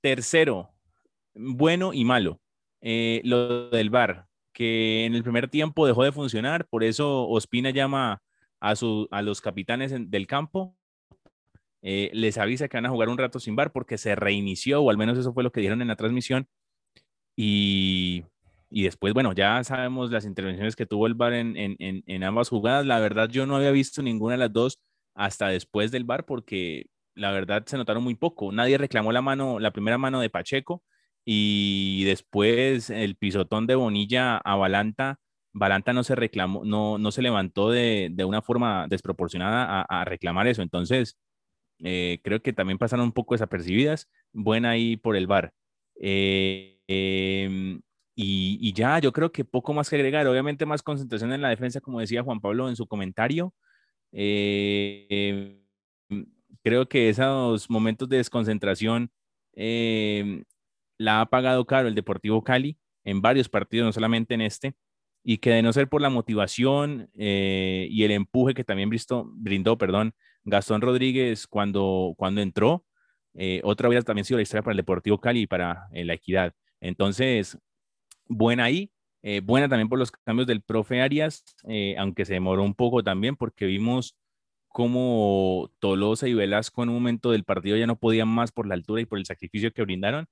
Tercero, 0.00 0.70
bueno 1.34 1.94
y 1.94 2.04
malo. 2.04 2.40
Eh, 2.80 3.22
lo 3.24 3.70
del 3.70 3.90
VAR, 3.90 4.28
que 4.52 5.04
en 5.04 5.16
el 5.16 5.24
primer 5.24 5.48
tiempo 5.48 5.84
dejó 5.84 6.04
de 6.04 6.12
funcionar, 6.12 6.68
por 6.68 6.84
eso 6.84 7.28
Ospina 7.28 7.70
llama 7.70 8.22
a, 8.60 8.76
su, 8.76 9.08
a 9.10 9.20
los 9.20 9.40
capitanes 9.40 9.92
del 9.92 10.28
campo, 10.28 10.76
eh, 11.82 12.10
les 12.12 12.38
avisa 12.38 12.68
que 12.68 12.76
van 12.76 12.86
a 12.86 12.90
jugar 12.90 13.08
un 13.08 13.18
rato 13.18 13.40
sin 13.40 13.56
VAR 13.56 13.72
porque 13.72 13.98
se 13.98 14.14
reinició, 14.14 14.80
o 14.80 14.90
al 14.90 14.96
menos 14.96 15.18
eso 15.18 15.32
fue 15.32 15.42
lo 15.42 15.50
que 15.50 15.60
dijeron 15.60 15.82
en 15.82 15.88
la 15.88 15.96
transmisión, 15.96 16.46
y 17.34 18.26
y 18.72 18.84
después, 18.84 19.12
bueno, 19.12 19.32
ya 19.34 19.62
sabemos 19.64 20.10
las 20.10 20.24
intervenciones 20.24 20.76
que 20.76 20.86
tuvo 20.86 21.06
el 21.06 21.14
VAR 21.14 21.34
en, 21.34 21.56
en, 21.56 21.76
en, 21.78 22.24
ambas 22.24 22.48
jugadas. 22.48 22.86
La 22.86 23.00
verdad, 23.00 23.28
yo 23.28 23.44
no 23.46 23.56
había 23.56 23.70
visto 23.70 24.02
ninguna 24.02 24.32
de 24.34 24.38
las 24.38 24.52
dos 24.52 24.80
hasta 25.14 25.48
después 25.48 25.90
del 25.90 26.04
VAR 26.04 26.24
porque 26.24 26.86
la 27.14 27.32
verdad 27.32 27.64
se 27.66 27.76
notaron 27.76 28.02
muy 28.02 28.14
poco. 28.14 28.50
Nadie 28.50 28.78
reclamó 28.78 29.12
la 29.12 29.20
mano, 29.20 29.60
la 29.60 29.72
primera 29.72 29.98
mano 29.98 30.20
de 30.20 30.30
Pacheco 30.30 30.82
y 31.24 32.04
después 32.04 32.88
el 32.88 33.16
pisotón 33.16 33.66
de 33.66 33.74
Bonilla 33.74 34.38
a 34.38 34.56
Balanta. 34.56 35.20
Balanta 35.52 35.92
no 35.92 36.02
se 36.02 36.14
reclamó, 36.14 36.64
no, 36.64 36.96
no 36.96 37.12
se 37.12 37.20
levantó 37.20 37.70
de, 37.70 38.08
de 38.10 38.24
una 38.24 38.40
forma 38.40 38.86
desproporcionada 38.88 39.82
a, 39.82 40.04
reclamar 40.06 40.46
eso. 40.46 40.62
Entonces, 40.62 41.18
eh, 41.80 42.20
creo 42.24 42.40
que 42.42 42.54
también 42.54 42.78
pasaron 42.78 43.04
un 43.06 43.12
poco 43.12 43.34
desapercibidas. 43.34 44.08
Buena 44.32 44.70
ahí 44.70 44.96
por 44.96 45.16
el 45.16 45.26
VAR. 45.26 45.52
Eh, 46.00 46.78
eh, 46.88 47.80
y, 48.14 48.72
ya, 48.74 48.98
yo 48.98 49.12
creo 49.12 49.32
que 49.32 49.44
poco 49.44 49.72
más 49.72 49.88
que 49.88 49.96
agregar. 49.96 50.26
Obviamente 50.26 50.66
más 50.66 50.82
concentración 50.82 51.32
en 51.32 51.42
la 51.42 51.48
defensa, 51.48 51.80
como 51.80 52.00
decía 52.00 52.22
Juan 52.22 52.40
Pablo 52.40 52.68
en 52.68 52.76
su 52.76 52.86
comentario. 52.86 53.54
Eh, 54.12 55.62
creo 56.62 56.88
que 56.88 57.08
esos 57.08 57.70
momentos 57.70 58.08
de 58.08 58.18
desconcentración 58.18 59.10
eh, 59.54 60.44
la 60.98 61.22
ha 61.22 61.26
pagado 61.26 61.64
caro 61.66 61.88
el 61.88 61.94
Deportivo 61.94 62.44
Cali 62.44 62.78
en 63.04 63.22
varios 63.22 63.48
partidos, 63.48 63.86
no 63.86 63.92
solamente 63.92 64.34
en 64.34 64.42
este, 64.42 64.74
y 65.24 65.38
que 65.38 65.50
de 65.50 65.62
no 65.62 65.72
ser 65.72 65.88
por 65.88 66.02
la 66.02 66.10
motivación 66.10 67.10
eh, 67.14 67.88
y 67.90 68.04
el 68.04 68.12
empuje 68.12 68.54
que 68.54 68.64
también 68.64 68.90
brindó, 68.90 69.24
brindó 69.34 69.78
perdón, 69.78 70.14
Gastón 70.44 70.82
Rodríguez 70.82 71.46
cuando, 71.46 72.14
cuando 72.16 72.40
entró, 72.42 72.84
otra 73.62 73.88
vez 73.88 74.04
también 74.04 74.26
sido 74.26 74.38
la 74.38 74.42
historia 74.42 74.62
para 74.62 74.72
el 74.72 74.76
Deportivo 74.78 75.18
Cali 75.18 75.42
y 75.42 75.46
para 75.46 75.88
la 75.92 76.14
equidad. 76.14 76.52
Entonces, 76.80 77.58
buena 78.36 78.64
ahí. 78.64 78.92
Eh, 79.22 79.40
buena 79.40 79.68
también 79.68 79.88
por 79.88 79.98
los 79.98 80.10
cambios 80.10 80.48
del 80.48 80.62
profe 80.62 81.00
Arias, 81.00 81.44
eh, 81.68 81.94
aunque 81.98 82.24
se 82.24 82.34
demoró 82.34 82.64
un 82.64 82.74
poco 82.74 83.04
también 83.04 83.36
porque 83.36 83.66
vimos 83.66 84.16
cómo 84.68 85.70
Tolosa 85.78 86.28
y 86.28 86.34
Velasco 86.34 86.82
en 86.82 86.88
un 86.88 86.96
momento 86.96 87.30
del 87.30 87.44
partido 87.44 87.76
ya 87.76 87.86
no 87.86 87.96
podían 87.98 88.28
más 88.28 88.52
por 88.52 88.66
la 88.66 88.74
altura 88.74 89.02
y 89.02 89.06
por 89.06 89.18
el 89.18 89.26
sacrificio 89.26 89.72
que 89.72 89.82
brindaron. 89.82 90.26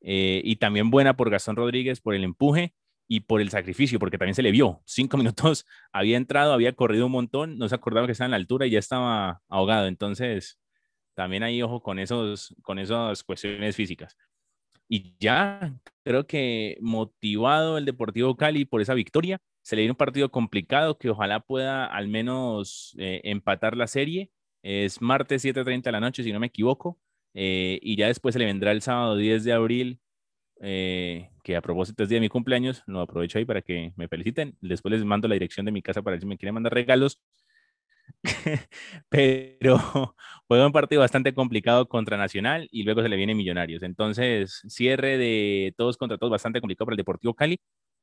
Eh, 0.00 0.42
y 0.44 0.56
también 0.56 0.90
buena 0.90 1.16
por 1.16 1.30
Gastón 1.30 1.56
Rodríguez 1.56 2.00
por 2.00 2.14
el 2.14 2.24
empuje 2.24 2.74
y 3.08 3.20
por 3.20 3.40
el 3.40 3.50
sacrificio, 3.50 3.98
porque 3.98 4.18
también 4.18 4.34
se 4.34 4.42
le 4.42 4.50
vio. 4.52 4.82
Cinco 4.86 5.16
minutos 5.18 5.66
había 5.92 6.16
entrado, 6.16 6.52
había 6.52 6.74
corrido 6.74 7.06
un 7.06 7.12
montón, 7.12 7.58
no 7.58 7.68
se 7.68 7.74
acordaba 7.76 8.06
que 8.06 8.12
estaba 8.12 8.26
en 8.26 8.32
la 8.32 8.36
altura 8.38 8.66
y 8.66 8.70
ya 8.70 8.78
estaba 8.80 9.42
ahogado. 9.48 9.86
Entonces, 9.86 10.58
también 11.14 11.42
hay 11.44 11.62
ojo 11.62 11.82
con, 11.82 11.98
esos, 11.98 12.54
con 12.62 12.78
esas 12.78 13.22
cuestiones 13.24 13.76
físicas 13.76 14.16
y 14.88 15.16
ya 15.18 15.74
creo 16.04 16.26
que 16.26 16.76
motivado 16.80 17.78
el 17.78 17.84
Deportivo 17.84 18.36
Cali 18.36 18.64
por 18.64 18.80
esa 18.80 18.94
victoria. 18.94 19.40
Se 19.62 19.76
le 19.76 19.82
dio 19.82 19.92
un 19.92 19.96
partido 19.96 20.30
complicado 20.30 20.98
que 20.98 21.10
ojalá 21.10 21.40
pueda 21.40 21.86
al 21.86 22.08
menos 22.08 22.94
eh, 22.98 23.20
empatar 23.24 23.76
la 23.76 23.86
serie. 23.86 24.30
Es 24.62 25.00
martes 25.00 25.44
7.30 25.44 25.82
de 25.82 25.92
la 25.92 26.00
noche, 26.00 26.22
si 26.22 26.32
no 26.32 26.40
me 26.40 26.48
equivoco. 26.48 26.98
Eh, 27.34 27.78
y 27.82 27.96
ya 27.96 28.08
después 28.08 28.34
se 28.34 28.38
le 28.38 28.44
vendrá 28.44 28.72
el 28.72 28.82
sábado 28.82 29.16
10 29.16 29.44
de 29.44 29.52
abril, 29.52 30.00
eh, 30.60 31.30
que 31.42 31.56
a 31.56 31.62
propósito 31.62 32.02
es 32.02 32.08
día 32.08 32.16
de 32.16 32.20
mi 32.20 32.28
cumpleaños. 32.28 32.82
Lo 32.86 33.00
aprovecho 33.00 33.38
ahí 33.38 33.44
para 33.44 33.62
que 33.62 33.92
me 33.96 34.08
feliciten. 34.08 34.56
Después 34.60 34.92
les 34.92 35.04
mando 35.04 35.28
la 35.28 35.34
dirección 35.34 35.66
de 35.66 35.72
mi 35.72 35.82
casa 35.82 36.02
para 36.02 36.14
ver 36.14 36.20
si 36.20 36.26
me 36.26 36.38
quieren 36.38 36.54
mandar 36.54 36.74
regalos. 36.74 37.20
pero 39.08 39.78
juega 40.48 40.66
un 40.66 40.72
partido 40.72 41.00
bastante 41.00 41.34
complicado 41.34 41.88
contra 41.88 42.16
Nacional 42.16 42.68
y 42.70 42.82
luego 42.84 43.02
se 43.02 43.08
le 43.08 43.16
viene 43.16 43.34
Millonarios. 43.34 43.82
Entonces, 43.82 44.62
cierre 44.68 45.18
de 45.18 45.74
todos 45.76 45.96
contra 45.96 46.18
todos 46.18 46.30
bastante 46.30 46.60
complicado 46.60 46.86
para 46.86 46.94
el 46.94 46.98
Deportivo 46.98 47.34
Cali. 47.34 47.58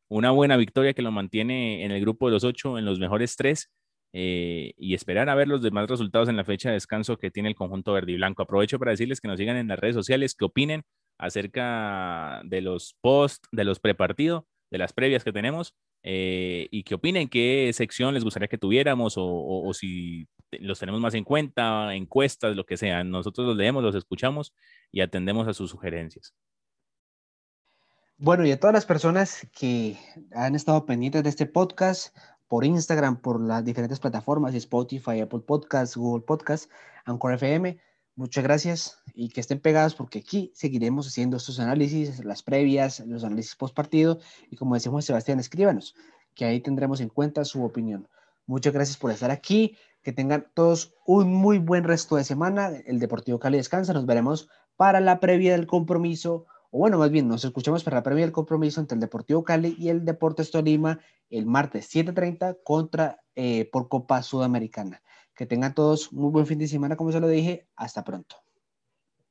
Una 0.10 0.32
buena 0.32 0.58
victoria 0.58 0.94
que 0.94 1.02
lo 1.02 1.12
mantiene 1.12 1.86
en 1.86 1.92
el 1.92 2.02
grupo 2.02 2.28
de 2.28 2.34
los 2.34 2.44
ocho, 2.44 2.78
en 2.78 2.86
los 2.86 3.00
mejores 3.00 3.36
tres. 3.36 3.70
Eh, 4.14 4.74
y 4.78 4.94
esperar 4.94 5.30
a 5.30 5.36
ver 5.36 5.48
los 5.48 5.62
demás 5.62 5.90
resultados 5.90 6.28
en 6.28 6.36
la 6.36 6.44
fecha 6.44 6.68
de 6.70 6.74
descanso 6.74 7.18
que 7.18 7.32
tiene 7.32 7.48
el 7.50 7.56
conjunto 7.56 7.94
verde 7.94 8.12
y 8.14 8.16
blanco. 8.16 8.44
Aprovecho 8.44 8.78
para 8.80 8.92
decirles 8.92 9.22
que 9.22 9.28
nos 9.30 9.38
sigan 9.40 9.58
en 9.58 9.70
las 9.70 9.80
redes 9.80 9.96
sociales, 9.96 10.36
que 10.36 10.46
opinen 10.46 10.84
acerca 11.18 12.42
de 12.44 12.62
los 12.62 12.96
post, 13.02 13.46
de 13.52 13.64
los 13.64 13.80
prepartidos, 13.80 14.44
de 14.72 14.78
las 14.78 14.94
previas 14.94 15.24
que 15.24 15.34
tenemos 15.34 15.76
eh, 16.02 16.68
y 16.72 16.84
que 16.84 16.96
opinen 16.96 17.30
qué 17.30 17.70
sección 17.74 18.14
les 18.14 18.24
gustaría 18.24 18.48
que 18.48 18.58
tuviéramos 18.58 19.16
o, 19.18 19.72
si 19.74 20.28
los 20.52 20.80
tenemos 20.80 21.00
más 21.02 21.14
en 21.14 21.24
cuenta, 21.24 21.94
encuestas, 21.94 22.56
lo 22.56 22.66
que 22.66 22.78
sea. 22.78 23.04
Nosotros 23.04 23.46
los 23.46 23.58
leemos, 23.58 23.84
los 23.84 23.96
escuchamos 23.96 24.56
y 24.92 25.02
atendemos 25.02 25.48
a 25.48 25.54
sus 25.54 25.70
sugerencias. 25.70 26.34
Bueno, 28.18 28.46
y 28.46 28.52
a 28.52 28.60
todas 28.60 28.74
las 28.74 28.86
personas 28.86 29.48
que 29.58 29.98
han 30.34 30.56
estado 30.56 30.86
pendientes 30.86 31.24
de 31.24 31.30
este 31.30 31.46
podcast 31.46 32.16
por 32.48 32.66
Instagram, 32.66 33.22
por 33.22 33.42
las 33.42 33.66
diferentes 33.66 34.00
plataformas, 34.00 34.54
Spotify, 34.54 35.22
Apple 35.22 35.40
Podcasts, 35.40 35.98
Google 35.98 36.24
Podcasts, 36.24 36.70
Anchor 37.06 37.34
FM, 37.34 37.80
Muchas 38.15 38.43
gracias 38.43 39.02
y 39.13 39.30
que 39.30 39.39
estén 39.39 39.60
pegados 39.60 39.95
porque 39.95 40.19
aquí 40.19 40.52
seguiremos 40.54 41.08
haciendo 41.08 41.38
estos 41.38 41.60
análisis, 41.60 42.24
las 42.26 42.43
previas, 42.43 43.00
los 43.00 43.24
análisis 43.24 43.56
post 43.56 43.74
partido 43.74 44.19
y 44.50 44.58
como 44.58 44.76
decimos 44.76 45.06
Sebastián, 45.06 45.39
escríbanos, 45.39 45.95
que 46.36 46.45
ahí 46.45 46.60
tendremos 46.60 47.00
en 47.00 47.10
cuenta 47.10 47.45
su 47.45 47.63
opinión. 47.63 48.08
Muchas 48.45 48.74
gracias 48.74 48.97
por 48.97 49.12
estar 49.12 49.32
aquí, 49.32 49.78
que 50.04 50.12
tengan 50.12 50.47
todos 50.54 50.93
un 51.06 51.34
muy 51.34 51.58
buen 51.58 51.84
resto 51.84 52.15
de 52.17 52.24
semana. 52.24 52.71
El 52.86 53.00
Deportivo 53.00 53.39
Cali 53.39 53.58
descansa, 53.58 53.93
nos 53.93 54.06
veremos 54.06 54.50
para 54.76 55.00
la 55.00 55.19
previa 55.19 55.54
del 55.54 55.67
compromiso, 55.67 56.45
o 56.69 56.80
bueno, 56.80 56.97
más 56.97 57.12
bien 57.12 57.28
nos 57.28 57.45
escuchamos 57.45 57.84
para 57.84 57.97
la 57.97 58.04
previa 58.04 58.26
del 58.26 58.34
compromiso 58.34 58.82
entre 58.82 58.95
el 58.95 59.02
Deportivo 59.02 59.43
Cali 59.43 59.76
y 59.78 59.89
el 59.89 60.04
Deportes 60.04 60.52
Tolima 60.52 61.00
el 61.30 61.45
martes 61.45 61.89
7.30 61.93 62.58
contra 62.63 63.24
eh, 63.36 63.69
por 63.71 63.88
Copa 63.88 64.21
Sudamericana. 64.21 65.02
Que 65.36 65.46
tengan 65.46 65.74
todos 65.74 66.12
muy 66.13 66.32
buen 66.32 66.46
fin 66.46 66.60
de 66.60 66.67
semana, 66.67 66.96
como 66.96 67.12
se 67.12 67.20
lo 67.20 67.28
dije. 67.28 67.67
Hasta 67.76 68.04
pronto. 68.04 68.36